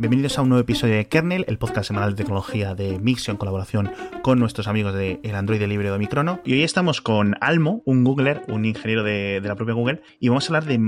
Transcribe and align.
Bienvenidos 0.00 0.38
a 0.38 0.42
un 0.42 0.48
nuevo 0.48 0.62
episodio 0.62 0.94
de 0.94 1.08
Kernel, 1.08 1.44
el 1.46 1.58
podcast 1.58 1.88
semanal 1.88 2.12
de 2.12 2.16
tecnología 2.16 2.74
de 2.74 2.98
Mixio 2.98 3.32
en 3.32 3.36
colaboración 3.36 3.92
con 4.22 4.38
nuestros 4.38 4.66
amigos 4.66 4.94
de 4.94 5.20
el 5.22 5.34
Android 5.34 5.62
libre 5.64 5.90
de 5.90 5.98
Microno. 5.98 6.40
Y 6.42 6.54
hoy 6.54 6.62
estamos 6.62 7.02
con 7.02 7.36
Almo, 7.42 7.82
un 7.84 8.02
Googler, 8.02 8.40
un 8.48 8.64
ingeniero 8.64 9.04
de, 9.04 9.42
de, 9.42 9.46
la 9.46 9.56
propia 9.56 9.74
Google, 9.74 10.00
y 10.18 10.30
vamos 10.30 10.44
a 10.44 10.48
hablar 10.48 10.64
de 10.64 10.78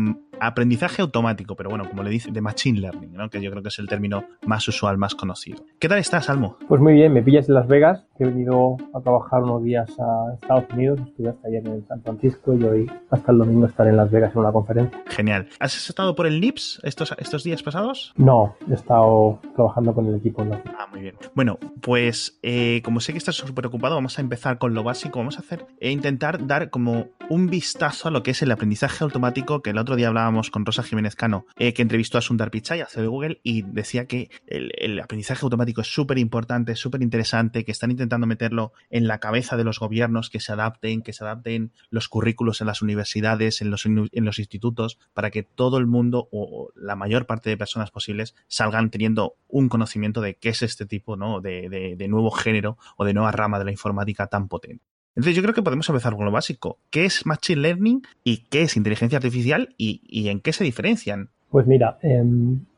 aprendizaje 0.46 1.02
automático, 1.02 1.54
pero 1.54 1.70
bueno, 1.70 1.88
como 1.88 2.02
le 2.02 2.10
dice, 2.10 2.30
de 2.30 2.40
Machine 2.40 2.80
Learning, 2.80 3.12
¿no? 3.12 3.30
que 3.30 3.40
yo 3.40 3.50
creo 3.50 3.62
que 3.62 3.68
es 3.68 3.78
el 3.78 3.88
término 3.88 4.24
más 4.44 4.66
usual, 4.66 4.98
más 4.98 5.14
conocido. 5.14 5.64
¿Qué 5.78 5.88
tal 5.88 5.98
estás, 5.98 6.28
Almo? 6.28 6.56
Pues 6.68 6.80
muy 6.80 6.94
bien, 6.94 7.12
me 7.12 7.22
pillas 7.22 7.48
en 7.48 7.54
Las 7.54 7.68
Vegas, 7.68 8.04
he 8.18 8.26
venido 8.26 8.76
a 8.94 9.00
trabajar 9.00 9.42
unos 9.42 9.62
días 9.62 9.88
a 9.98 10.34
Estados 10.34 10.64
Unidos, 10.72 11.00
estuve 11.06 11.30
hasta 11.30 11.48
ayer 11.48 11.66
en 11.66 11.86
San 11.86 12.02
Francisco 12.02 12.54
y 12.54 12.62
hoy 12.64 12.90
hasta 13.10 13.32
el 13.32 13.38
domingo 13.38 13.66
estaré 13.66 13.90
en 13.90 13.96
Las 13.96 14.10
Vegas 14.10 14.32
en 14.34 14.40
una 14.40 14.52
conferencia. 14.52 15.02
Genial. 15.06 15.48
¿Has 15.60 15.88
estado 15.88 16.14
por 16.14 16.26
el 16.26 16.40
NIPS 16.40 16.80
estos, 16.82 17.14
estos 17.18 17.44
días 17.44 17.62
pasados? 17.62 18.12
No, 18.16 18.56
he 18.68 18.74
estado 18.74 19.40
trabajando 19.54 19.94
con 19.94 20.06
el 20.06 20.16
equipo. 20.16 20.42
En 20.42 20.52
Ah, 20.54 20.86
muy 20.90 21.00
bien. 21.00 21.14
Bueno, 21.34 21.58
pues 21.80 22.38
eh, 22.42 22.80
como 22.84 23.00
sé 23.00 23.12
que 23.12 23.18
estás 23.18 23.36
súper 23.36 23.66
ocupado, 23.66 23.94
vamos 23.94 24.18
a 24.18 24.22
empezar 24.22 24.58
con 24.58 24.74
lo 24.74 24.82
básico. 24.82 25.18
Vamos 25.18 25.36
a 25.36 25.40
hacer 25.40 25.66
e 25.80 25.90
intentar 25.90 26.46
dar 26.46 26.70
como 26.70 27.06
un 27.28 27.48
vistazo 27.48 28.08
a 28.08 28.10
lo 28.10 28.22
que 28.22 28.32
es 28.32 28.42
el 28.42 28.50
aprendizaje 28.50 29.04
automático 29.04 29.62
que 29.62 29.70
el 29.70 29.78
otro 29.78 29.96
día 29.96 30.08
hablábamos 30.08 30.31
con 30.50 30.64
Rosa 30.64 30.82
Jiménez 30.82 31.16
Cano, 31.16 31.46
eh, 31.56 31.72
que 31.72 31.82
entrevistó 31.82 32.18
a 32.18 32.22
Sundar 32.22 32.50
Pichai, 32.50 32.80
a 32.80 32.88
de 32.94 33.06
Google, 33.06 33.40
y 33.42 33.62
decía 33.62 34.06
que 34.06 34.30
el, 34.46 34.98
aprendizaje 35.00 35.44
automático 35.44 35.80
es 35.80 35.92
súper 35.92 36.18
importante, 36.18 36.76
súper 36.76 37.02
interesante, 37.02 37.64
que 37.64 37.72
están 37.72 37.90
intentando 37.90 38.26
meterlo 38.26 38.72
en 38.90 39.06
la 39.06 39.18
cabeza 39.18 39.56
de 39.56 39.64
los 39.64 39.78
gobiernos, 39.78 40.30
que 40.30 40.40
se 40.40 40.52
adapten, 40.52 41.02
que 41.02 41.12
se 41.12 41.24
adapten 41.24 41.72
los 41.90 42.08
currículos 42.08 42.60
en 42.60 42.66
las 42.66 42.82
universidades, 42.82 43.60
en 43.60 43.70
los, 43.70 43.86
en 43.86 44.24
los 44.24 44.38
institutos, 44.38 44.98
para 45.12 45.30
que 45.30 45.42
todo 45.42 45.78
el 45.78 45.86
mundo 45.86 46.28
o 46.32 46.70
la 46.74 46.96
mayor 46.96 47.26
parte 47.26 47.50
de 47.50 47.56
personas 47.56 47.90
posibles 47.90 48.34
salgan 48.48 48.90
teniendo 48.90 49.36
un 49.48 49.68
conocimiento 49.68 50.20
de 50.20 50.36
qué 50.36 50.50
es 50.50 50.62
este 50.62 50.86
tipo 50.86 51.16
¿no? 51.16 51.40
de 51.40 52.06
nuevo 52.08 52.30
género 52.30 52.78
o 52.96 53.04
de 53.04 53.14
nueva 53.14 53.32
rama 53.32 53.58
de 53.58 53.66
la 53.66 53.70
informática 53.70 54.26
tan 54.26 54.48
potente. 54.48 54.91
Entonces 55.14 55.36
yo 55.36 55.42
creo 55.42 55.54
que 55.54 55.62
podemos 55.62 55.88
empezar 55.88 56.16
con 56.16 56.24
lo 56.24 56.32
básico. 56.32 56.78
¿Qué 56.90 57.04
es 57.04 57.26
Machine 57.26 57.60
Learning 57.60 58.02
y 58.24 58.44
qué 58.48 58.62
es 58.62 58.76
inteligencia 58.76 59.18
artificial 59.18 59.74
y, 59.76 60.28
en 60.28 60.40
qué 60.40 60.52
se 60.52 60.64
diferencian? 60.64 61.28
Pues 61.50 61.66
mira, 61.66 61.98
eh, 62.02 62.24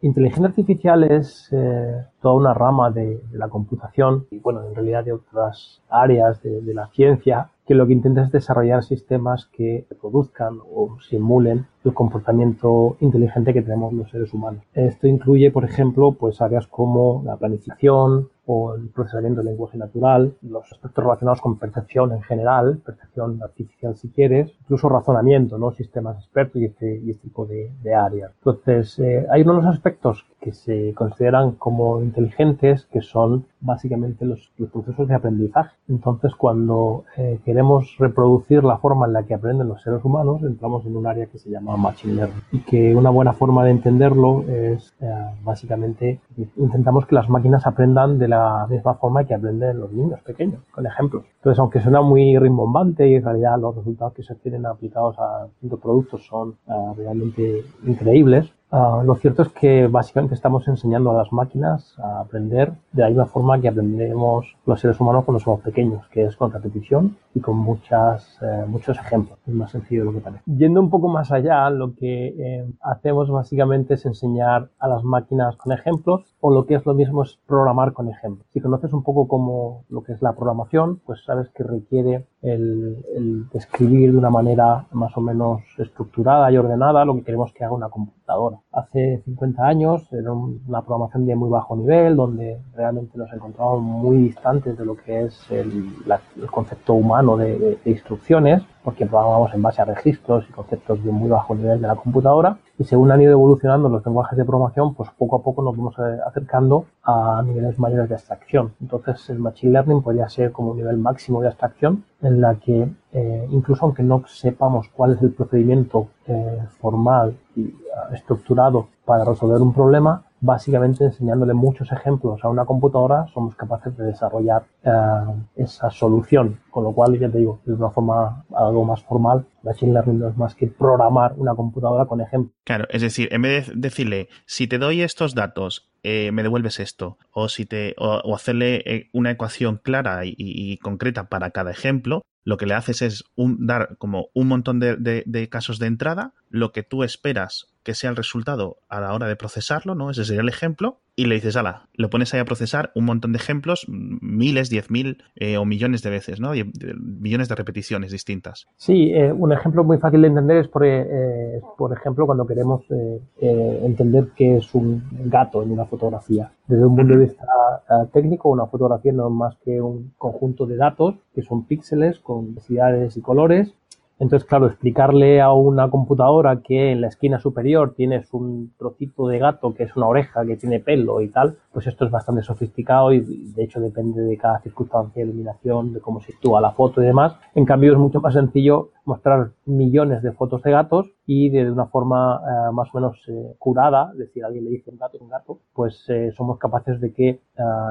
inteligencia 0.03 0.49
artificial 0.49 1.05
es 1.05 1.49
eh, 1.53 2.05
toda 2.21 2.35
una 2.35 2.53
rama 2.53 2.91
de, 2.91 3.21
de, 3.31 3.39
la 3.39 3.49
computación 3.49 4.27
y 4.33 4.41
bueno, 4.41 4.67
en 4.67 4.75
realidad 4.75 5.05
de 5.05 5.13
otras 5.13 5.81
áreas 5.89 6.43
de, 6.43 6.61
de, 6.61 6.75
la 6.75 6.89
ciencia 6.89 7.51
que 7.69 7.77
lo 7.77 7.87
que 7.87 7.93
intenta 7.93 8.25
es 8.25 8.33
desarrollar 8.33 8.83
sistemas 8.83 9.47
que 9.47 9.87
produzcan 10.01 10.59
o 10.75 10.99
simulen 11.09 11.67
el 11.85 11.95
comportamiento 11.95 12.97
inteligente 12.99 13.55
que 13.55 13.63
tenemos 13.63 13.93
los 13.93 14.11
seres 14.11 14.35
humanos. 14.35 14.65
Esto 14.75 15.07
incluye, 15.07 15.53
por 15.53 15.65
ejemplo, 15.65 16.11
pues 16.13 16.41
áreas 16.41 16.67
como 16.67 17.23
la 17.25 17.37
planificación, 17.37 18.29
o 18.47 18.75
el 18.75 18.89
procesamiento 18.89 19.41
del 19.41 19.51
lenguaje 19.51 19.79
natural, 19.79 20.35
los 20.43 20.71
aspectos 20.71 21.05
relacionados 21.05 21.41
con 21.41 21.59
percepción 21.59 22.13
en 22.13 22.23
general, 22.23 22.79
percepción 22.85 23.43
artificial 23.43 23.97
si 23.97 24.11
quieres, 24.11 24.53
incluso 24.63 24.89
razonamiento, 24.89 25.59
¿no? 25.59 25.73
sistemas 25.73 26.19
expertos 26.19 26.61
y 26.61 26.67
este, 26.67 27.01
y 27.05 27.11
este 27.11 27.25
tipo 27.25 27.47
de, 27.47 27.71
de 27.83 27.95
áreas. 27.95 28.33
Entonces, 28.39 28.99
eh, 28.99 29.27
hay 29.31 29.43
unos 29.43 29.67
aspectos 29.67 30.27
que 30.41 30.53
se 30.53 30.93
consideran 30.95 31.53
como 31.53 32.03
inteligentes 32.03 32.87
que 32.93 33.01
son 33.01 33.47
básicamente 33.61 34.27
los, 34.27 34.53
los 34.59 34.71
procesos 34.71 35.09
de 35.09 35.15
aprendizaje. 35.15 35.75
Entonces, 35.89 36.35
cuando 36.35 37.05
eh, 37.17 37.41
queremos 37.47 37.97
reproducir 37.99 38.63
la 38.63 38.77
forma 38.77 39.07
en 39.07 39.15
la 39.15 39.23
que 39.23 39.33
aprenden 39.33 39.69
los 39.69 39.81
seres 39.81 40.05
humanos, 40.05 40.43
entramos 40.43 40.85
en 40.85 40.97
un 40.97 41.07
área 41.07 41.27
que 41.27 41.39
se 41.39 41.49
llama 41.49 41.79
Machine 41.79 42.15
Learning. 42.15 42.43
Y 42.53 42.59
que 42.59 42.95
una 42.95 43.09
buena 43.09 43.33
forma 43.33 43.65
de 43.65 43.71
entenderlo 43.71 44.45
es 44.47 44.93
eh, 45.01 45.11
básicamente 45.43 46.21
intentamos 46.57 47.07
que 47.07 47.15
las 47.15 47.31
máquinas 47.31 47.67
aprendan 47.67 48.19
de 48.19 48.29
la 48.29 48.34
misma 48.69 48.95
forma 48.95 49.25
que 49.25 49.35
aprenden 49.35 49.81
los 49.81 49.93
niños 49.93 50.21
pequeños, 50.23 50.61
con 50.71 50.87
ejemplos. 50.87 51.25
Entonces, 51.37 51.59
aunque 51.59 51.81
suena 51.81 52.01
muy 52.01 52.39
rimbombante 52.39 53.09
y 53.09 53.15
en 53.15 53.25
realidad 53.25 53.59
los 53.59 53.77
resultados 53.77 54.15
que 54.15 54.23
se 54.23 54.35
tienen 54.37 54.67
aplicados 54.67 55.19
a 55.19 55.47
distintos 55.47 55.81
productos 55.81 56.27
son 56.27 56.57
uh, 56.67 56.95
realmente 56.95 57.65
increíbles, 57.87 58.53
Uh, 58.71 59.05
lo 59.05 59.15
cierto 59.15 59.43
es 59.43 59.51
que 59.51 59.87
básicamente 59.87 60.35
estamos 60.35 60.67
enseñando 60.67 61.13
a 61.13 61.15
las 61.15 61.33
máquinas 61.33 61.97
a 62.01 62.21
aprender 62.21 62.73
de 62.91 63.03
la 63.03 63.09
misma 63.09 63.27
forma 63.27 63.61
que 63.61 63.69
aprendemos 63.69 64.57
los 64.67 64.81
seres 64.81 64.99
humanos 64.99 65.25
cuando 65.25 65.39
somos 65.39 65.61
pequeños, 65.61 66.09
que 66.09 66.25
es 66.25 66.37
con 66.37 66.51
repetición 66.51 67.17
y 67.35 67.41
con 67.41 67.57
muchas, 67.57 68.37
eh, 68.43 68.65
muchos 68.67 68.99
ejemplos. 68.99 69.39
Es 69.47 69.55
más 69.55 69.71
sencillo 69.71 70.01
de 70.01 70.07
lo 70.07 70.13
que 70.13 70.21
parece. 70.21 70.43
Yendo 70.47 70.81
un 70.81 70.91
poco 70.91 71.07
más 71.07 71.31
allá, 71.31 71.71
lo 71.71 71.95
que 71.95 72.35
eh, 72.37 72.67
hacemos 72.81 73.31
básicamente 73.31 73.95
es 73.95 74.07
enseñar 74.07 74.71
a 74.81 74.89
las 74.89 75.05
máquinas 75.05 75.55
con 75.57 75.73
ejemplos 75.73 76.35
o 76.41 76.53
lo 76.53 76.67
que 76.67 76.75
es 76.75 76.85
lo 76.85 76.95
mismo 76.95 77.23
es 77.23 77.39
programar 77.47 77.93
con 77.93 78.09
ejemplos. 78.09 78.45
Si 78.53 78.61
conoces 78.61 78.93
un 78.93 79.05
poco 79.05 79.29
como 79.29 79.85
lo 79.89 80.03
que 80.03 80.15
es 80.15 80.23
la 80.23 80.33
programación, 80.33 81.01
pues 81.07 81.23
sabes 81.25 81.49
que 81.51 81.63
requiere 81.63 82.27
el, 82.43 83.05
el 83.15 83.47
escribir 83.53 84.11
de 84.11 84.19
una 84.19 84.31
manera 84.31 84.87
más 84.91 85.17
o 85.17 85.21
menos 85.21 85.63
estructurada 85.79 86.51
y 86.51 86.57
ordenada 86.57 87.05
lo 87.05 87.15
que 87.15 87.23
queremos 87.23 87.53
que 87.53 87.65
haga 87.65 87.75
una 87.75 87.89
computadora. 87.89 88.54
Hace 88.73 89.23
50 89.25 89.63
años 89.67 90.13
era 90.13 90.33
una 90.33 90.83
programación 90.83 91.27
de 91.27 91.37
muy 91.37 91.51
bajo 91.51 91.77
nivel, 91.77 92.17
donde 92.17 92.59
realmente 92.75 93.17
nos 93.19 93.33
encontrábamos 93.33 93.83
muy 93.83 94.17
distantes 94.19 94.77
de 94.77 94.85
lo 94.85 94.97
que 94.97 95.25
es 95.25 95.51
el, 95.51 95.93
el 96.41 96.51
concepto 96.51 96.95
humano 96.95 97.37
de, 97.37 97.79
instrucciones, 97.85 98.63
porque 98.85 99.07
programábamos 99.07 99.55
en 99.55 99.63
base 99.63 99.81
a 99.81 99.87
registros 99.87 100.45
y 100.49 100.53
conceptos 100.53 101.03
de 101.03 101.11
muy 101.11 101.31
bajo 101.31 101.55
nivel 101.55 101.81
de 101.81 101.89
la 101.89 101.97
computadora. 101.97 102.59
Y 102.79 102.85
según 102.85 103.11
han 103.11 103.23
ido 103.23 103.33
evolucionando 103.33 103.89
los 103.89 104.05
lenguajes 104.05 104.37
de 104.37 104.45
programación, 104.45 104.95
pues 104.95 105.09
poco 105.17 105.37
a 105.37 105.43
poco 105.43 105.63
nos 105.63 105.77
vamos 105.77 105.95
acercando 106.27 106.85
a 107.03 107.43
niveles 107.45 107.79
mayores 107.79 108.09
de 108.11 108.17
abstracción. 108.17 108.75
Entonces 108.81 109.31
el 109.31 109.39
Machine 109.39 109.73
Learning 109.73 110.03
podría 110.03 110.29
ser 110.29 110.53
como 110.53 110.73
un 110.73 110.77
nivel 110.77 110.99
máximo 110.99 111.41
de 111.41 111.49
abstracción 111.49 112.05
en 112.21 112.41
la 112.41 112.57
que 112.57 112.89
eh, 113.13 113.47
incluso 113.51 113.85
aunque 113.85 114.03
no 114.03 114.23
sepamos 114.27 114.89
cuál 114.89 115.15
es 115.15 115.23
el 115.23 115.33
procedimiento 115.33 116.09
eh, 116.27 116.59
formal 116.81 117.37
y 117.55 117.63
uh, 117.63 118.15
estructurado 118.15 118.89
para 119.05 119.25
resolver 119.25 119.61
un 119.61 119.73
problema, 119.73 120.25
básicamente 120.45 121.05
enseñándole 121.05 121.55
muchos 121.55 121.91
ejemplos 121.91 122.45
a 122.45 122.49
una 122.49 122.65
computadora 122.65 123.27
somos 123.33 123.57
capaces 123.57 123.97
de 123.97 124.05
desarrollar 124.05 124.65
uh, 124.85 125.35
esa 125.57 125.91
solución. 125.91 126.61
Con 126.71 126.85
lo 126.85 126.93
cual, 126.93 127.19
ya 127.19 127.31
te 127.31 127.39
digo, 127.39 127.61
de 127.65 127.75
una 127.75 127.91
forma 127.91 128.45
algo 128.55 128.85
más 128.85 129.03
formal, 129.03 129.47
Machine 129.63 129.93
Learning 129.93 130.19
no 130.19 130.29
es 130.29 130.37
más 130.37 130.55
que 130.55 130.67
programar 130.67 131.35
una 131.37 131.55
computadora 131.55 132.07
con 132.07 132.21
ejemplos. 132.21 132.55
Claro, 132.65 132.87
es 132.91 133.03
decir, 133.03 133.29
en 133.33 133.43
vez 133.43 133.69
de 133.69 133.75
decirle, 133.77 134.29
si 134.45 134.67
te 134.67 134.79
doy 134.79 135.03
estos 135.03 135.35
datos, 135.35 135.91
eh, 136.03 136.33
me 136.33 136.43
devuelves 136.43 136.81
esto, 136.81 137.17
o, 137.33 137.49
si 137.49 137.65
te, 137.65 137.95
o, 137.99 138.35
hacerle 138.35 138.83
eh, 138.85 139.09
una 139.13 139.31
ecuación 139.31 139.81
clara 139.83 140.21
y, 140.25 140.77
concreta 140.79 141.29
para 141.29 141.51
cada 141.51 141.71
ejemplo, 141.71 142.23
lo 142.45 142.59
que 142.59 142.67
le 142.67 142.75
haces 142.75 143.01
es 143.01 143.25
un, 143.37 143.67
dar 143.67 143.97
como 143.97 144.29
un 144.35 144.49
montón 144.49 144.81
de, 144.81 144.97
de, 144.97 145.49
casos 145.49 145.79
de 145.79 145.87
entrada, 145.87 146.35
lo 146.51 146.73
que 146.73 146.83
tú 146.83 147.05
esperas 147.05 147.74
que 147.85 147.95
sea 147.95 148.11
el 148.11 148.17
resultado 148.17 148.79
a 148.89 149.01
la 149.01 149.13
hora 149.13 149.29
de 149.29 149.37
procesarlo, 149.37 149.95
¿no? 149.95 150.11
Ese 150.11 150.25
sería 150.25 150.43
el 150.43 150.49
ejemplo, 150.49 150.99
y 151.17 151.27
le 151.27 151.37
dices, 151.37 151.57
ala, 151.57 151.89
lo 151.95 152.11
pones 152.11 152.35
ahí 152.35 152.41
a 152.41 152.45
procesar 152.45 152.91
un 152.95 153.05
montón 153.05 153.33
de 153.33 153.37
ejemplos, 153.37 153.87
miles, 153.89 154.69
diez 154.69 154.91
mil 154.91 155.23
eh, 155.37 155.59
o 155.59 155.65
millones 155.65 156.03
de 156.03 156.11
veces, 156.11 156.41
¿no? 156.41 156.55
Y, 156.55 156.65
de, 156.65 156.95
millones 156.95 157.49
de 157.49 157.55
repeticiones 157.55 158.11
distintas. 158.11 158.67
Sí, 158.77 159.13
eh, 159.13 159.33
un 159.33 159.53
ejemplo 159.53 159.85
muy 159.85 159.99
fácil 159.99 160.23
de 160.23 160.29
entender 160.29 160.57
es, 160.57 160.69
por, 160.69 160.85
eh, 160.85 161.61
por 161.79 161.93
ejemplo, 161.93 162.27
cuando 162.27 162.47
queremos 162.47 162.83
eh, 162.91 163.81
entender 163.85 164.29
qué 164.35 164.57
es 164.57 164.75
un 164.75 165.05
gato 165.27 165.63
en 165.63 165.71
una 165.71 165.85
fotografía. 165.85 166.51
Desde 166.67 166.87
un 166.87 166.97
punto 166.97 167.13
de 167.13 167.27
vista 167.27 167.45
uh, 167.91 168.07
técnico, 168.07 168.49
una 168.49 168.67
fotografía 168.67 169.13
no 169.13 169.29
es 169.29 169.35
más 169.35 169.57
que 169.65 169.83
un 169.83 170.15
conjunto 170.17 170.65
de 170.65 170.77
datos 170.77 171.17
que 171.35 171.43
son 171.43 171.67
píxeles 171.67 172.19
con 172.21 172.55
densidades 172.55 173.19
y 173.19 173.21
colores 173.21 173.75
entonces, 174.19 174.49
claro, 174.49 174.67
explicarle 174.67 175.41
a 175.41 175.53
una 175.53 175.91
computadora 175.91 176.61
que 176.63 176.93
en 176.93 177.01
la 177.01 177.09
esquina 177.09 177.41
superior 177.41 177.95
tienes 177.97 178.33
un 178.33 178.73
trocito 178.79 179.27
de 179.27 179.39
gato 179.39 179.75
que 179.75 179.85
es 179.85 179.97
una 179.97 180.07
oreja 180.07 180.45
que 180.47 180.57
tiene 180.57 180.79
pelo 180.79 181.21
y 181.21 181.29
tal, 181.29 181.59
pues 181.73 181.87
esto 181.89 182.05
es 182.05 182.11
bastante 182.11 182.43
sofisticado 182.43 183.13
y 183.13 183.21
de 183.21 183.65
hecho 183.65 183.81
depende 183.81 184.23
de 184.23 184.37
cada 184.37 184.61
circunstancia 184.61 185.23
de 185.25 185.31
iluminación, 185.31 185.93
de 185.93 186.01
cómo 186.01 186.21
se 186.21 186.33
sitúa 186.33 186.61
la 186.61 186.71
foto 186.71 187.03
y 187.03 187.07
demás. 187.07 187.37
En 187.55 187.65
cambio, 187.65 187.93
es 187.93 187.99
mucho 187.99 188.21
más 188.21 188.35
sencillo 188.35 188.91
mostrar 189.05 189.51
millones 189.67 190.23
de 190.23 190.33
fotos 190.33 190.63
de 190.63 190.71
gatos 190.71 191.11
y 191.27 191.51
de 191.51 191.71
una 191.71 191.87
forma 191.87 192.41
eh, 192.43 192.73
más 192.73 192.89
o 192.93 192.99
menos 192.99 193.19
eh, 193.29 193.55
curada, 193.59 194.11
es 194.13 194.19
decir, 194.19 194.45
alguien 194.45 194.65
le 194.65 194.71
dice 194.71 194.91
un 194.91 194.99
gato, 194.99 195.19
un 195.21 195.29
gato, 195.29 195.59
pues 195.75 196.05
eh, 196.09 196.33
somos 196.37 196.59
capaces 196.59 197.01
de 197.01 197.13
que 197.13 197.41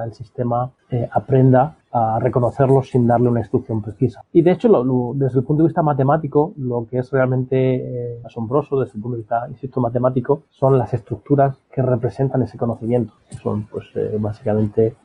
el 0.05 0.13
sistema 0.13 0.71
aprenda 1.11 1.77
a 1.93 2.19
reconocerlos 2.19 2.89
sin 2.89 3.05
darle 3.05 3.29
una 3.29 3.41
instrucción 3.41 3.81
precisa. 3.81 4.23
Y 4.33 4.41
de 4.41 4.51
hecho, 4.51 4.67
desde 5.15 5.39
el 5.39 5.45
punto 5.45 5.63
de 5.63 5.67
vista 5.67 5.83
matemático, 5.83 6.53
lo 6.57 6.87
que 6.89 6.97
es 6.97 7.11
realmente 7.11 8.19
asombroso 8.25 8.79
desde 8.79 8.95
el 8.95 9.01
punto 9.01 9.15
de 9.15 9.21
vista, 9.21 9.47
insisto, 9.47 9.79
matemático, 9.79 10.43
son 10.49 10.77
las 10.77 10.93
estructuras 10.93 11.55
que 11.71 11.81
representan 11.81 12.41
ese 12.41 12.57
conocimiento, 12.57 13.13
que 13.29 13.37
son 13.37 13.67
pues 13.67 13.85
básicamente 14.19 14.95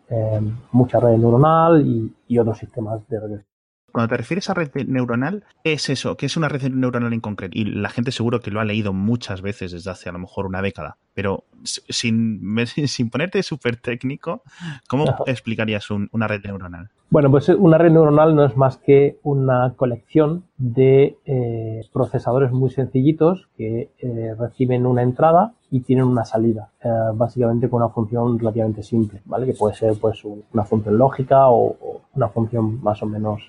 mucha 0.72 0.98
red 0.98 1.18
neuronal 1.18 1.86
y, 1.86 2.14
y 2.26 2.38
otros 2.38 2.58
sistemas 2.58 3.06
de 3.08 3.20
redes. 3.20 3.44
Cuando 3.90 4.10
te 4.10 4.18
refieres 4.18 4.48
a 4.50 4.54
red 4.54 4.70
neuronal, 4.86 5.44
¿qué 5.64 5.72
es 5.72 5.88
eso? 5.88 6.16
¿Qué 6.16 6.26
es 6.26 6.36
una 6.36 6.48
red 6.48 6.70
neuronal 6.70 7.12
en 7.12 7.20
concreto? 7.20 7.58
Y 7.58 7.64
la 7.64 7.88
gente 7.88 8.12
seguro 8.12 8.40
que 8.40 8.50
lo 8.50 8.60
ha 8.60 8.64
leído 8.64 8.92
muchas 8.92 9.40
veces 9.40 9.72
desde 9.72 9.90
hace 9.90 10.08
a 10.08 10.12
lo 10.12 10.18
mejor 10.18 10.46
una 10.46 10.60
década. 10.60 10.98
Pero 11.18 11.42
sin, 11.64 12.40
sin 12.86 13.10
ponerte 13.10 13.42
súper 13.42 13.74
técnico, 13.74 14.42
¿cómo 14.88 15.04
explicarías 15.26 15.90
una 15.90 16.28
red 16.28 16.44
neuronal? 16.44 16.90
Bueno, 17.10 17.28
pues 17.30 17.48
una 17.48 17.76
red 17.76 17.90
neuronal 17.90 18.36
no 18.36 18.44
es 18.44 18.56
más 18.56 18.76
que 18.76 19.18
una 19.24 19.72
colección 19.74 20.44
de 20.58 21.16
eh, 21.24 21.80
procesadores 21.92 22.52
muy 22.52 22.70
sencillitos 22.70 23.48
que 23.56 23.90
eh, 23.98 24.34
reciben 24.38 24.86
una 24.86 25.02
entrada 25.02 25.54
y 25.70 25.80
tienen 25.80 26.04
una 26.04 26.24
salida, 26.24 26.70
eh, 26.84 26.88
básicamente 27.14 27.68
con 27.68 27.82
una 27.82 27.92
función 27.92 28.38
relativamente 28.38 28.82
simple, 28.82 29.20
¿vale? 29.24 29.46
Que 29.46 29.54
puede 29.54 29.74
ser 29.74 29.94
pues 29.98 30.22
una 30.24 30.64
función 30.64 30.98
lógica 30.98 31.48
o, 31.48 31.76
una 32.14 32.28
función 32.28 32.82
más 32.82 33.00
o 33.02 33.06
menos 33.06 33.42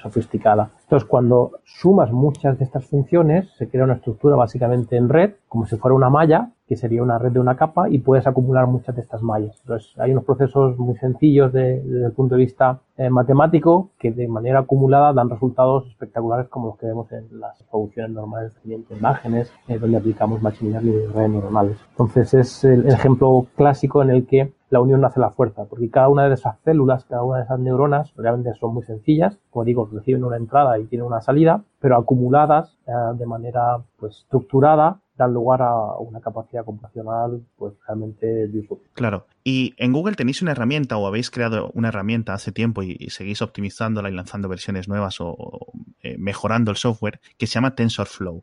sofisticada. 0.00 0.70
Entonces, 0.84 1.06
cuando 1.06 1.60
sumas 1.64 2.10
muchas 2.10 2.58
de 2.58 2.64
estas 2.64 2.86
funciones, 2.86 3.50
se 3.58 3.68
crea 3.68 3.84
una 3.84 3.94
estructura 3.94 4.34
básicamente 4.34 4.96
en 4.96 5.10
red, 5.10 5.34
como 5.54 5.66
si 5.66 5.76
fuera 5.76 5.94
una 5.94 6.10
malla, 6.10 6.50
que 6.66 6.74
sería 6.74 7.00
una 7.00 7.16
red 7.16 7.30
de 7.30 7.38
una 7.38 7.54
capa, 7.54 7.88
y 7.88 8.00
puedes 8.00 8.26
acumular 8.26 8.66
muchas 8.66 8.96
de 8.96 9.02
estas 9.02 9.22
mallas. 9.22 9.56
Entonces, 9.60 9.96
hay 10.00 10.10
unos 10.10 10.24
procesos 10.24 10.76
muy 10.80 10.96
sencillos 10.96 11.52
desde 11.52 12.06
el 12.06 12.10
punto 12.10 12.34
de 12.34 12.40
vista 12.40 12.80
matemático 13.10 13.90
que 13.98 14.10
de 14.10 14.26
manera 14.26 14.60
acumulada 14.60 15.12
dan 15.12 15.30
resultados 15.30 15.86
espectaculares 15.88 16.48
como 16.48 16.68
los 16.68 16.78
que 16.78 16.86
vemos 16.86 17.10
en 17.12 17.40
las 17.40 17.58
soluciones 17.70 18.12
normales 18.12 18.52
de 18.64 18.96
imágenes, 18.96 19.52
eh, 19.68 19.78
donde 19.78 19.96
aplicamos 19.96 20.42
machine 20.42 20.72
learning 20.72 20.94
y 20.94 21.06
redes 21.06 21.30
neuronales. 21.30 21.76
Entonces 21.90 22.34
es 22.34 22.64
el 22.64 22.86
ejemplo 22.88 23.46
clásico 23.56 24.02
en 24.02 24.10
el 24.10 24.26
que 24.26 24.52
la 24.70 24.80
unión 24.80 25.04
hace 25.04 25.20
la 25.20 25.30
fuerza, 25.30 25.66
porque 25.66 25.88
cada 25.88 26.08
una 26.08 26.28
de 26.28 26.34
esas 26.34 26.58
células, 26.64 27.04
cada 27.04 27.22
una 27.22 27.38
de 27.38 27.44
esas 27.44 27.60
neuronas, 27.60 28.12
realmente 28.16 28.52
son 28.54 28.74
muy 28.74 28.82
sencillas, 28.82 29.38
como 29.50 29.64
digo, 29.64 29.88
reciben 29.92 30.24
una 30.24 30.36
entrada 30.36 30.78
y 30.78 30.86
tienen 30.86 31.06
una 31.06 31.20
salida, 31.20 31.62
pero 31.80 31.96
acumuladas 31.96 32.76
eh, 32.86 32.92
de 33.16 33.26
manera 33.26 33.78
pues 33.98 34.18
estructurada 34.18 34.98
dan 35.16 35.32
lugar 35.32 35.62
a 35.62 35.96
una 35.98 36.20
capacidad 36.20 36.64
computacional 36.64 37.40
pues 37.56 37.74
realmente 37.86 38.48
disruptiva. 38.48 38.90
Claro. 38.94 39.26
Y 39.46 39.74
en 39.76 39.92
Google 39.92 40.16
tenéis 40.16 40.40
una 40.40 40.52
herramienta 40.52 40.96
o 40.96 41.06
habéis 41.06 41.30
creado 41.30 41.70
una 41.74 41.88
herramienta 41.88 42.32
hace 42.32 42.50
tiempo 42.50 42.82
y, 42.82 42.96
seguís 43.10 43.42
optimizándola 43.42 44.08
y 44.08 44.14
lanzando 44.14 44.48
versiones 44.48 44.88
nuevas 44.88 45.16
o, 45.20 45.66
eh, 46.00 46.16
mejorando 46.18 46.70
el 46.70 46.78
software 46.78 47.20
que 47.36 47.46
se 47.46 47.54
llama 47.54 47.74
TensorFlow. 47.74 48.42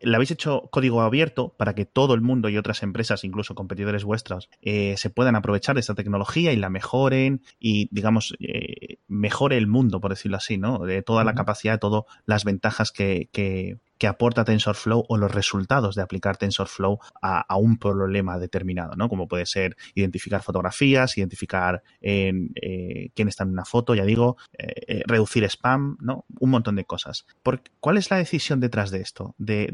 La 0.00 0.16
habéis 0.16 0.32
hecho 0.32 0.68
código 0.72 1.02
abierto 1.02 1.54
para 1.56 1.74
que 1.76 1.86
todo 1.86 2.14
el 2.14 2.22
mundo 2.22 2.48
y 2.48 2.58
otras 2.58 2.82
empresas, 2.82 3.22
incluso 3.22 3.54
competidores 3.54 4.02
vuestros, 4.02 4.50
eh, 4.62 4.96
se 4.96 5.10
puedan 5.10 5.36
aprovechar 5.36 5.76
de 5.76 5.80
esta 5.80 5.94
tecnología 5.94 6.52
y 6.52 6.56
la 6.56 6.70
mejoren 6.70 7.42
y, 7.60 7.88
digamos, 7.92 8.34
eh, 8.40 8.98
mejore 9.06 9.56
el 9.58 9.68
mundo, 9.68 10.00
por 10.00 10.10
decirlo 10.10 10.38
así, 10.38 10.58
¿no? 10.58 10.80
De 10.80 11.02
toda 11.02 11.22
la 11.22 11.34
capacidad, 11.34 11.74
de 11.74 11.78
todas 11.78 12.04
las 12.26 12.44
ventajas 12.44 12.90
que, 12.90 13.28
que, 13.32 13.78
que 14.02 14.08
aporta 14.08 14.44
TensorFlow 14.44 15.04
o 15.08 15.16
los 15.16 15.32
resultados 15.32 15.94
de 15.94 16.02
aplicar 16.02 16.36
TensorFlow 16.36 16.98
a, 17.22 17.56
un 17.56 17.78
problema 17.78 18.36
determinado, 18.36 18.96
¿no? 18.96 19.08
Como 19.08 19.28
puede 19.28 19.46
ser 19.46 19.76
identificar 19.94 20.31
fotografías, 20.40 21.18
identificar 21.18 21.82
eh, 22.00 22.32
quién 23.14 23.28
está 23.28 23.44
en 23.44 23.50
una 23.50 23.64
foto, 23.64 23.94
ya 23.94 24.04
digo, 24.04 24.36
eh, 24.56 24.72
eh, 24.86 25.02
reducir 25.06 25.44
spam, 25.44 25.96
¿no? 26.00 26.24
Un 26.38 26.50
montón 26.50 26.76
de 26.76 26.84
cosas. 26.84 27.26
¿Cuál 27.80 27.98
es 27.98 28.10
la 28.10 28.16
decisión 28.16 28.60
detrás 28.60 28.90
de 28.90 29.00
esto, 29.00 29.34
de, 29.38 29.68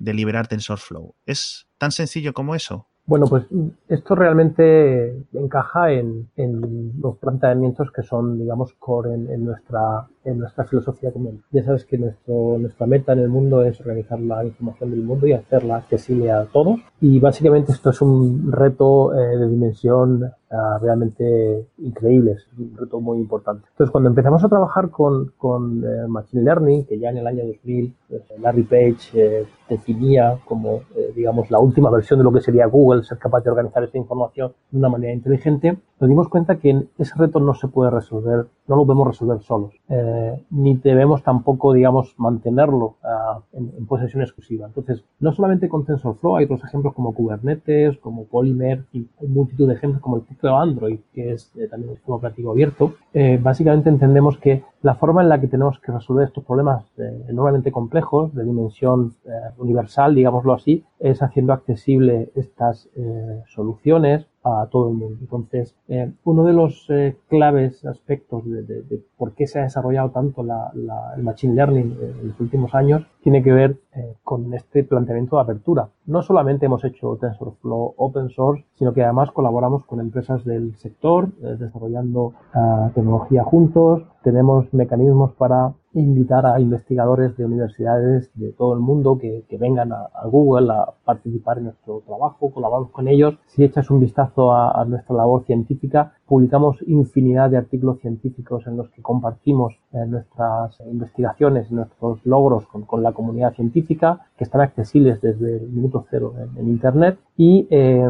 de 0.00 0.14
liberar 0.14 0.48
TensorFlow? 0.48 1.14
¿Es 1.26 1.66
tan 1.78 1.92
sencillo 1.92 2.32
como 2.32 2.54
eso? 2.54 2.88
Bueno, 3.04 3.26
pues 3.26 3.44
esto 3.88 4.14
realmente 4.14 5.24
encaja 5.32 5.90
en, 5.90 6.28
los 7.00 7.16
planteamientos 7.18 7.90
que 7.90 8.02
son, 8.02 8.38
digamos, 8.38 8.74
core 8.74 9.14
en, 9.14 9.44
nuestra, 9.44 10.06
en 10.24 10.38
nuestra 10.38 10.64
filosofía 10.64 11.12
común. 11.12 11.42
Ya 11.50 11.64
sabes 11.64 11.84
que 11.84 11.98
nuestro, 11.98 12.58
nuestra 12.58 12.86
meta 12.86 13.12
en 13.12 13.18
el 13.18 13.28
mundo 13.28 13.64
es 13.64 13.80
organizar 13.80 14.20
la 14.20 14.44
información 14.44 14.92
del 14.92 15.02
mundo 15.02 15.26
y 15.26 15.32
hacerla 15.32 15.76
accesible 15.76 16.30
a 16.30 16.44
todos. 16.44 16.78
Y 17.00 17.18
básicamente 17.18 17.72
esto 17.72 17.90
es 17.90 18.00
un 18.00 18.52
reto 18.52 19.12
eh, 19.14 19.36
de 19.36 19.48
dimensión 19.48 20.32
realmente 20.80 21.66
increíbles, 21.78 22.46
es 22.52 22.58
un 22.58 22.76
reto 22.76 23.00
muy 23.00 23.18
importante. 23.18 23.66
Entonces, 23.70 23.90
cuando 23.90 24.10
empezamos 24.10 24.44
a 24.44 24.48
trabajar 24.48 24.90
con, 24.90 25.32
con 25.38 25.82
eh, 25.82 26.06
Machine 26.06 26.42
Learning, 26.42 26.84
que 26.84 26.98
ya 26.98 27.08
en 27.08 27.18
el 27.18 27.26
año 27.26 27.46
2000 27.46 27.94
pues, 28.08 28.22
Larry 28.38 28.62
Page 28.64 28.96
eh, 29.14 29.46
definía 29.72 30.38
como, 30.44 30.82
eh, 30.96 31.12
digamos, 31.14 31.50
la 31.50 31.58
última 31.58 31.90
versión 31.90 32.18
de 32.18 32.24
lo 32.24 32.32
que 32.32 32.40
sería 32.40 32.66
Google, 32.66 33.02
ser 33.02 33.18
capaz 33.18 33.42
de 33.42 33.50
organizar 33.50 33.82
esa 33.84 33.98
información 33.98 34.52
de 34.70 34.78
una 34.78 34.88
manera 34.88 35.12
inteligente, 35.12 35.78
nos 35.98 36.08
dimos 36.08 36.28
cuenta 36.28 36.56
que 36.56 36.86
ese 36.98 37.14
reto 37.16 37.40
no 37.40 37.54
se 37.54 37.68
puede 37.68 37.90
resolver, 37.90 38.46
no 38.66 38.76
lo 38.76 38.86
podemos 38.86 39.08
resolver 39.08 39.40
solos, 39.40 39.74
ni 40.50 40.76
debemos 40.76 41.22
tampoco, 41.22 41.72
digamos, 41.72 42.14
mantenerlo 42.18 42.96
ah, 43.02 43.40
en, 43.52 43.86
posesión 43.86 44.22
exclusiva. 44.22 44.66
Entonces, 44.66 45.04
no 45.20 45.32
solamente 45.32 45.68
con 45.68 45.84
TensorFlow, 45.84 46.36
hay 46.36 46.44
otros 46.44 46.64
ejemplos 46.64 46.94
como 46.94 47.14
Kubernetes, 47.14 47.98
como 47.98 48.24
Polymer, 48.24 48.84
y 48.92 49.06
multitud 49.26 49.68
de 49.68 49.74
ejemplos 49.74 50.02
como 50.02 50.16
el 50.16 50.22
Android, 50.50 51.00
que 51.12 51.32
es 51.32 51.52
eh, 51.56 51.68
también 51.68 51.90
un 51.90 51.96
sistema 51.96 52.16
operativo 52.16 52.52
abierto, 52.52 52.94
eh, 53.12 53.38
básicamente 53.40 53.88
entendemos 53.88 54.38
que 54.38 54.64
la 54.82 54.94
forma 54.94 55.22
en 55.22 55.28
la 55.28 55.40
que 55.40 55.46
tenemos 55.46 55.78
que 55.78 55.92
resolver 55.92 56.26
estos 56.26 56.44
problemas 56.44 56.84
eh, 56.98 57.24
enormemente 57.28 57.70
complejos, 57.70 58.34
de 58.34 58.44
dimensión 58.44 59.14
universal, 59.58 60.14
digámoslo 60.14 60.54
así, 60.54 60.84
es 60.98 61.22
haciendo 61.22 61.52
accesible 61.52 62.30
estas 62.34 62.88
soluciones 63.46 64.26
a 64.44 64.66
todo 64.70 64.88
el 64.88 64.94
mundo. 64.94 65.18
Entonces, 65.20 65.76
eh, 65.88 66.12
uno 66.24 66.44
de 66.44 66.52
los 66.52 66.86
eh, 66.90 67.16
claves 67.28 67.84
aspectos 67.84 68.42
de, 68.44 69.02
por 69.16 69.32
qué 69.32 69.46
se 69.46 69.60
ha 69.60 69.62
desarrollado 69.62 70.10
tanto 70.10 70.42
el 70.42 71.22
Machine 71.22 71.54
Learning 71.54 71.96
en 72.00 72.28
los 72.28 72.40
últimos 72.40 72.74
años 72.74 73.06
tiene 73.22 73.42
que 73.42 73.52
ver 73.52 73.76
eh, 73.94 74.16
con 74.24 74.52
este 74.54 74.82
planteamiento 74.82 75.36
de 75.36 75.42
apertura. 75.42 75.88
No 76.06 76.22
solamente 76.22 76.66
hemos 76.66 76.84
hecho 76.84 77.16
TensorFlow 77.20 77.94
open 77.96 78.30
source, 78.30 78.64
sino 78.74 78.92
que 78.92 79.04
además 79.04 79.30
colaboramos 79.30 79.84
con 79.84 80.00
empresas 80.00 80.44
del 80.44 80.74
sector, 80.76 81.32
desarrollando 81.36 82.32
ah, 82.52 82.90
tecnología 82.94 83.44
juntos, 83.44 84.02
tenemos 84.22 84.72
mecanismos 84.72 85.32
para 85.32 85.72
invitar 85.94 86.46
a 86.46 86.60
investigadores 86.60 87.36
de 87.36 87.44
universidades 87.44 88.30
de 88.34 88.52
todo 88.52 88.74
el 88.74 88.80
mundo 88.80 89.18
que, 89.18 89.44
vengan 89.58 89.92
a, 89.92 90.08
Google 90.24 90.72
a 90.72 90.86
participar 91.04 91.58
en 91.58 91.64
nuestro 91.64 92.00
trabajo, 92.06 92.50
colaboramos 92.52 92.90
con 92.90 93.08
ellos. 93.08 93.34
Si 93.46 93.62
echas 93.62 93.90
un 93.90 94.00
vistazo 94.00 94.52
a, 94.52 94.84
nuestra 94.86 95.14
labor 95.14 95.44
científica, 95.44 96.14
publicamos 96.26 96.78
infinidad 96.86 97.50
de 97.50 97.58
artículos 97.58 98.00
científicos 98.00 98.66
en 98.66 98.76
los 98.76 98.88
que 98.90 99.02
compartimos 99.02 99.74
eh, 99.92 100.06
nuestras 100.06 100.80
investigaciones, 100.90 101.70
nuestros 101.70 102.24
logros 102.24 102.66
con, 102.66 103.02
la 103.02 103.12
comunidad 103.12 103.54
científica, 103.54 104.26
que 104.36 104.44
están 104.44 104.62
accesibles 104.62 105.20
desde 105.20 105.56
el 105.56 105.68
minuto 105.68 106.06
cero 106.10 106.34
en, 106.56 106.68
Internet. 106.68 107.18
Y 107.36 107.66
eh, 107.70 108.08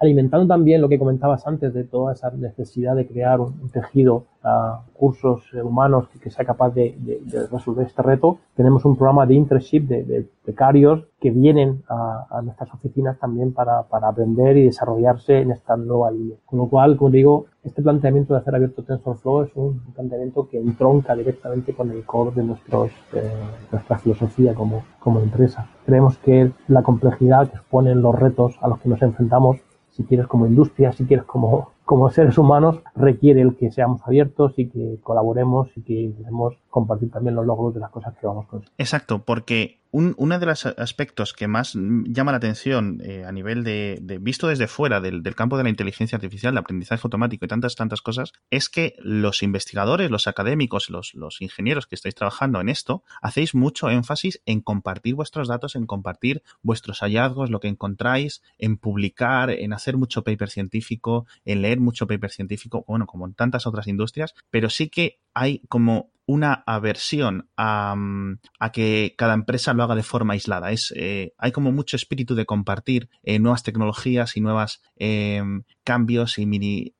alimentando 0.00 0.46
también 0.46 0.80
lo 0.80 0.88
que 0.88 0.98
comentabas 0.98 1.46
antes 1.46 1.74
de 1.74 1.84
toda 1.84 2.12
esa 2.12 2.30
necesidad 2.30 2.94
de 2.94 3.06
crear 3.06 3.40
un, 3.40 3.68
tejido 3.70 4.24
a 4.42 4.82
cursos 4.92 5.52
humanos 5.52 6.08
que, 6.22 6.30
sea 6.30 6.44
capaz 6.44 6.70
de, 6.70 6.96
resolver 7.50 7.86
este 7.86 8.02
reto, 8.02 8.38
tenemos 8.54 8.84
un 8.84 8.96
programa 8.96 9.26
de 9.26 9.34
internship 9.34 9.82
de, 9.88 10.26
becarios 10.46 11.04
que 11.20 11.30
vienen 11.30 11.82
a, 11.88 12.40
nuestras 12.42 12.72
oficinas 12.72 13.18
también 13.18 13.52
para, 13.52 13.80
aprender 13.90 14.56
y 14.56 14.64
desarrollarse 14.64 15.40
en 15.40 15.50
esta 15.50 15.76
nueva 15.76 16.10
línea. 16.10 16.36
Con 16.46 16.60
lo 16.60 16.68
cual, 16.68 16.96
como 16.96 17.10
digo, 17.10 17.46
este 17.64 17.82
planteamiento 17.82 18.32
de 18.32 18.40
hacer 18.40 18.54
abierto 18.54 18.84
TensorFlow 18.84 19.42
es 19.42 19.50
un 19.56 19.80
planteamiento 19.92 20.48
que 20.48 20.58
entronca 20.58 21.14
directamente 21.14 21.74
con 21.74 21.90
el 21.90 22.04
core 22.04 22.30
de 22.36 22.44
nuestros, 22.44 22.90
eh, 23.12 23.30
nuestra 23.72 23.98
filosofía 23.98 24.54
como, 24.54 24.84
como 25.00 25.20
empresa. 25.20 25.68
Creemos 25.84 26.16
que 26.18 26.52
la 26.68 26.82
complejidad 26.82 27.50
que 27.50 27.56
exponen 27.56 28.00
los 28.00 28.14
retos 28.14 28.56
a 28.62 28.68
los 28.68 28.78
que 28.78 28.88
nos 28.88 29.02
enfrentamos 29.02 29.58
si 29.98 30.04
quieres 30.04 30.28
como 30.28 30.46
industria, 30.46 30.92
si 30.92 31.04
quieres 31.04 31.26
como, 31.26 31.72
como 31.88 32.10
seres 32.10 32.36
humanos, 32.36 32.82
requiere 32.94 33.40
el 33.40 33.56
que 33.56 33.70
seamos 33.70 34.02
abiertos 34.04 34.52
y 34.58 34.68
que 34.68 34.98
colaboremos 35.02 35.70
y 35.74 35.80
que 35.80 35.94
intentemos 35.94 36.54
compartir 36.68 37.10
también 37.10 37.34
los 37.34 37.46
logros 37.46 37.72
de 37.72 37.80
las 37.80 37.90
cosas 37.90 38.14
que 38.20 38.26
vamos 38.26 38.44
conseguir. 38.44 38.74
Exacto, 38.76 39.22
porque 39.24 39.78
uno 39.90 40.38
de 40.38 40.44
los 40.44 40.66
aspectos 40.66 41.32
que 41.32 41.48
más 41.48 41.72
llama 41.74 42.32
la 42.32 42.36
atención 42.36 43.00
eh, 43.02 43.24
a 43.24 43.32
nivel 43.32 43.64
de, 43.64 44.18
visto 44.20 44.48
desde 44.48 44.66
fuera 44.66 45.00
del, 45.00 45.22
campo 45.34 45.56
de 45.56 45.62
la 45.62 45.70
inteligencia 45.70 46.16
artificial, 46.16 46.52
el 46.52 46.58
aprendizaje 46.58 47.00
automático 47.04 47.46
y 47.46 47.48
tantas, 47.48 47.74
tantas 47.74 48.02
cosas, 48.02 48.32
es 48.50 48.68
que 48.68 48.96
los 48.98 49.42
investigadores, 49.42 50.10
los 50.10 50.26
académicos, 50.26 50.90
los 50.90 51.40
ingenieros 51.40 51.86
que 51.86 51.94
estáis 51.94 52.14
trabajando 52.14 52.60
en 52.60 52.68
esto, 52.68 53.02
hacéis 53.22 53.54
mucho 53.54 53.88
énfasis 53.88 54.42
en 54.44 54.60
compartir 54.60 55.14
vuestros 55.14 55.48
datos, 55.48 55.74
en 55.74 55.86
compartir 55.86 56.42
vuestros 56.62 57.00
hallazgos, 57.00 57.50
lo 57.50 57.60
que 57.60 57.68
encontráis, 57.68 58.42
en 58.58 58.76
publicar, 58.76 59.50
en 59.50 59.72
hacer 59.72 59.96
mucho 59.96 60.22
paper 60.22 60.50
científico, 60.50 61.26
en 61.46 61.62
leer 61.62 61.77
mucho 61.78 62.06
paper 62.06 62.30
científico, 62.30 62.84
bueno, 62.86 63.06
como 63.06 63.26
en 63.26 63.34
tantas 63.34 63.66
otras 63.66 63.86
industrias, 63.86 64.34
pero 64.50 64.70
sí 64.70 64.88
que 64.88 65.20
hay 65.34 65.60
como 65.68 66.10
una 66.28 66.62
aversión 66.66 67.48
a, 67.56 67.94
mm, 67.96 68.40
que 68.72 69.14
cada 69.16 69.32
empresa 69.32 69.72
lo 69.72 69.82
haga 69.82 69.94
de 69.94 70.02
forma 70.02 70.34
aislada. 70.34 70.70
Es, 70.72 70.92
eh, 70.94 71.32
hay 71.38 71.52
como 71.52 71.72
mucho 71.72 71.96
espíritu 71.96 72.34
de 72.34 72.44
compartir 72.44 73.08
eh, 73.22 73.38
nuevas 73.38 73.62
tecnologías 73.62 74.36
y 74.36 74.42
nuevos 74.42 74.82
eh, 74.96 75.42
cambios 75.84 76.38
y 76.38 76.44
mini, 76.44 76.94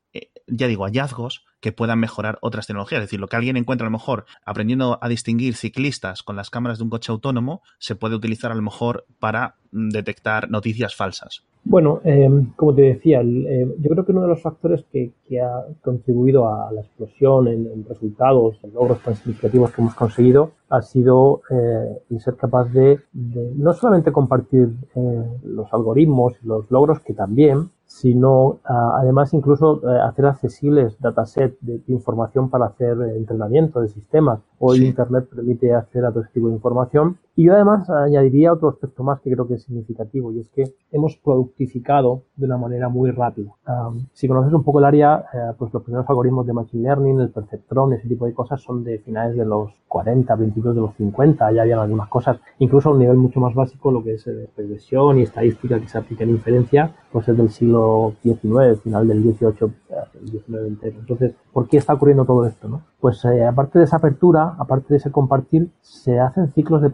ya 0.47 0.65
digo, 0.65 0.85
hallazgos 0.85 1.45
que 1.59 1.71
puedan 1.71 1.99
mejorar 1.99 2.39
otras 2.41 2.65
tecnologías. 2.65 3.01
Es 3.01 3.05
decir, 3.05 3.19
lo 3.19 3.27
que 3.27 3.35
alguien 3.35 3.55
encuentra 3.55 3.85
a 3.85 3.91
lo 3.91 3.97
mejor 3.97 4.25
aprendiendo 4.45 4.97
a 4.99 5.07
distinguir 5.07 5.55
ciclistas 5.55 6.23
con 6.23 6.35
las 6.35 6.49
cámaras 6.49 6.79
de 6.79 6.85
un 6.85 6.89
coche 6.89 7.11
autónomo, 7.11 7.61
se 7.77 7.95
puede 7.95 8.15
utilizar 8.15 8.51
a 8.51 8.55
lo 8.55 8.63
mejor 8.63 9.05
para 9.19 9.57
mm, 9.71 9.89
detectar 9.89 10.49
noticias 10.49 10.95
falsas 10.95 11.43
Bueno, 11.63 11.99
em, 12.03 12.51
como 12.55 12.73
te 12.73 12.81
decía, 12.81 13.21
em, 13.21 13.73
yo 13.79 13.89
creo 13.89 14.05
que 14.05 14.11
uno 14.11 14.21
de 14.21 14.29
los 14.29 14.41
factores 14.41 14.85
que, 14.91 15.13
ha 15.39 15.65
contribuido 15.81 16.47
a 16.51 16.71
la 16.71 16.81
explosión 16.81 17.47
en, 17.47 17.85
resultados, 17.87 18.59
en 18.63 18.73
logros 18.73 18.99
tan 19.03 19.13
significativos 19.15 19.71
que 19.71 19.81
hemos 19.81 19.93
conseguido, 19.93 20.51
ha 20.69 20.81
sido 20.81 21.41
eh, 21.51 22.01
el 22.09 22.19
ser 22.19 22.35
capaz 22.35 22.65
de, 22.73 22.99
no 23.13 23.73
solamente 23.73 24.11
compartir 24.11 24.69
eh, 24.95 25.23
los 25.43 25.71
algoritmos 25.71 26.33
y 26.43 26.47
los 26.47 26.71
logros, 26.71 26.99
que 27.01 27.13
también, 27.13 27.69
sino 27.89 28.59
ah, 28.65 28.99
además 29.01 29.33
incluso 29.33 29.81
eh, 29.83 29.99
hacer 29.99 30.27
accesibles 30.27 30.95
datasets 30.99 31.57
de, 31.61 31.81
información 31.87 32.49
para 32.49 32.67
hacer 32.67 32.95
entrenamiento 33.15 33.81
de 33.81 33.89
sistemas. 33.89 34.39
Hoy 34.59 34.85
Internet 34.85 35.27
permite 35.29 35.73
hacer 35.73 36.05
a 36.05 36.11
todo 36.11 36.21
este 36.21 36.35
tipo 36.35 36.49
de 36.49 36.53
información. 36.53 37.17
Y 37.39 37.45
yo 37.45 37.55
además 37.55 37.89
añadiría 37.89 38.51
otro 38.51 38.67
aspecto 38.67 39.01
más 39.01 39.21
que 39.21 39.31
creo 39.31 39.47
que 39.47 39.53
es 39.53 39.63
significativo 39.63 40.33
y 40.33 40.41
es 40.41 40.49
que 40.49 40.75
hemos 40.91 41.15
productificado 41.15 42.23
de 42.35 42.45
una 42.45 42.57
manera 42.57 42.89
muy 42.89 43.11
rápida. 43.11 43.53
Ah, 43.65 43.91
si 44.11 44.27
conoces 44.27 44.51
un 44.51 44.61
poco 44.61 44.79
el 44.79 44.85
área, 44.85 45.23
eh, 45.33 45.53
pues 45.57 45.73
los 45.73 45.81
primeros 45.81 46.05
algoritmos 46.09 46.45
de 46.45 46.51
Machine 46.51 46.83
Learning, 46.83 47.21
el 47.21 47.29
perceptrón, 47.29 47.93
ese 47.93 48.09
tipo 48.09 48.25
de 48.25 48.33
cosas 48.33 48.61
son 48.61 48.83
de 48.83 48.99
finales 48.99 49.37
de 49.37 49.45
los 49.45 49.71
40, 49.87 50.35
22 50.35 50.75
de 50.75 50.81
los 50.81 50.95
50, 50.95 51.51
ya 51.53 51.61
habían 51.61 51.79
algunas 51.79 52.09
cosas, 52.09 52.39
incluso 52.59 52.89
a 52.89 52.91
un 52.91 52.99
nivel 52.99 53.15
mucho 53.15 53.39
más 53.39 53.55
básico, 53.55 53.89
lo 53.89 54.03
que 54.03 54.15
es 54.15 54.27
eh, 54.27 54.49
regresión 54.57 55.17
y 55.17 55.21
estadística 55.23 55.79
que 55.79 55.87
se 55.87 55.97
aplica 55.97 56.25
en 56.25 56.31
inferencia, 56.31 56.93
pues 57.11 57.27
es 57.27 57.37
del 57.37 57.49
siglo 57.49 58.13
XIX, 58.21 58.81
final 58.83 59.07
del 59.07 59.23
XVIII, 59.23 59.73
el 60.21 60.29
XIX 60.29 60.67
entero. 60.67 60.99
Entonces, 60.99 61.33
¿por 61.51 61.67
qué 61.67 61.77
está 61.77 61.93
ocurriendo 61.93 62.25
todo 62.25 62.45
esto? 62.45 62.67
No? 62.67 62.81
Pues 62.99 63.23
eh, 63.25 63.45
aparte 63.45 63.79
de 63.79 63.85
esa 63.85 63.97
apertura, 63.97 64.55
aparte 64.59 64.87
de 64.89 64.97
ese 64.97 65.11
compartir, 65.11 65.71
se 65.81 66.19
hacen 66.19 66.53
ciclos 66.53 66.81
de 66.81 66.89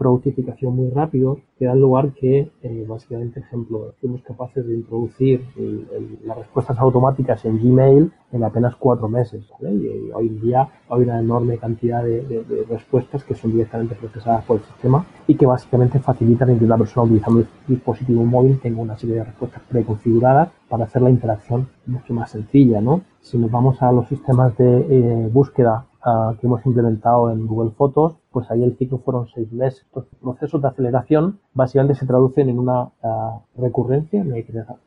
muy 0.72 0.90
rápidos 0.90 1.40
que 1.58 1.66
dan 1.66 1.80
lugar 1.80 2.12
que, 2.14 2.52
eh, 2.62 2.86
básicamente, 2.88 3.40
ejemplo, 3.40 3.94
fuimos 4.02 4.22
capaces 4.24 4.66
de 4.68 4.74
introducir 4.76 5.42
las 6.24 6.38
respuestas 6.38 6.78
automáticas 6.80 7.46
en 7.46 7.60
Gmail 7.60 8.12
en 8.32 8.44
apenas 8.44 8.76
cuatro 8.76 9.08
meses. 9.08 9.46
Y, 9.62 10.12
hoy 10.14 10.28
en 10.28 10.42
día 10.42 10.68
hay 10.90 11.02
una 11.02 11.20
enorme 11.20 11.58
cantidad 11.58 12.04
de, 12.04 12.66
respuestas 12.70 13.24
que 13.24 13.36
son 13.36 13.52
directamente 13.52 13.96
procesadas 13.96 14.44
por 14.46 14.58
el 14.58 14.64
sistema 14.64 15.06
y 15.28 15.36
que 15.36 15.46
básicamente 15.46 16.00
facilitan 16.00 16.58
que 16.58 16.66
una 16.66 16.78
persona 16.78 17.06
utilizando 17.06 17.40
el 17.42 17.48
dispositivo 17.68 18.24
móvil 18.26 18.60
tenga 18.60 18.82
una 18.82 18.98
serie 18.98 19.16
de 19.16 19.24
respuestas 19.24 19.62
preconfiguradas 19.70 20.50
para 20.68 20.86
hacer 20.86 21.02
la 21.02 21.10
interacción 21.10 21.68
mucho 21.86 22.14
más 22.14 22.32
sencilla. 22.32 22.82
¿no? 22.82 23.02
Si 23.22 23.38
nos 23.38 23.52
vamos 23.52 23.82
a 23.82 23.92
los 23.92 24.08
sistemas 24.08 24.58
de 24.58 24.86
eh, 24.90 25.30
búsqueda 25.32 25.86
ah, 26.04 26.34
que 26.40 26.48
hemos 26.48 26.66
implementado 26.66 27.32
en 27.32 27.48
Google 27.48 27.72
Fotos, 27.72 28.18
pues 28.36 28.52
ahí 28.52 28.62
el 28.66 28.76
ciclo 28.76 28.98
fueron 28.98 29.30
seis 29.34 29.50
meses. 29.54 29.86
Estos 29.86 30.08
procesos 30.22 30.62
de 30.62 30.68
aceleración 30.68 31.40
básicamente 31.54 31.96
se 31.96 32.06
traducen 32.06 32.50
en 32.50 32.60
una 32.60 32.82
uh, 33.02 33.40
recurrencia, 33.56 34.22
una 34.24 34.40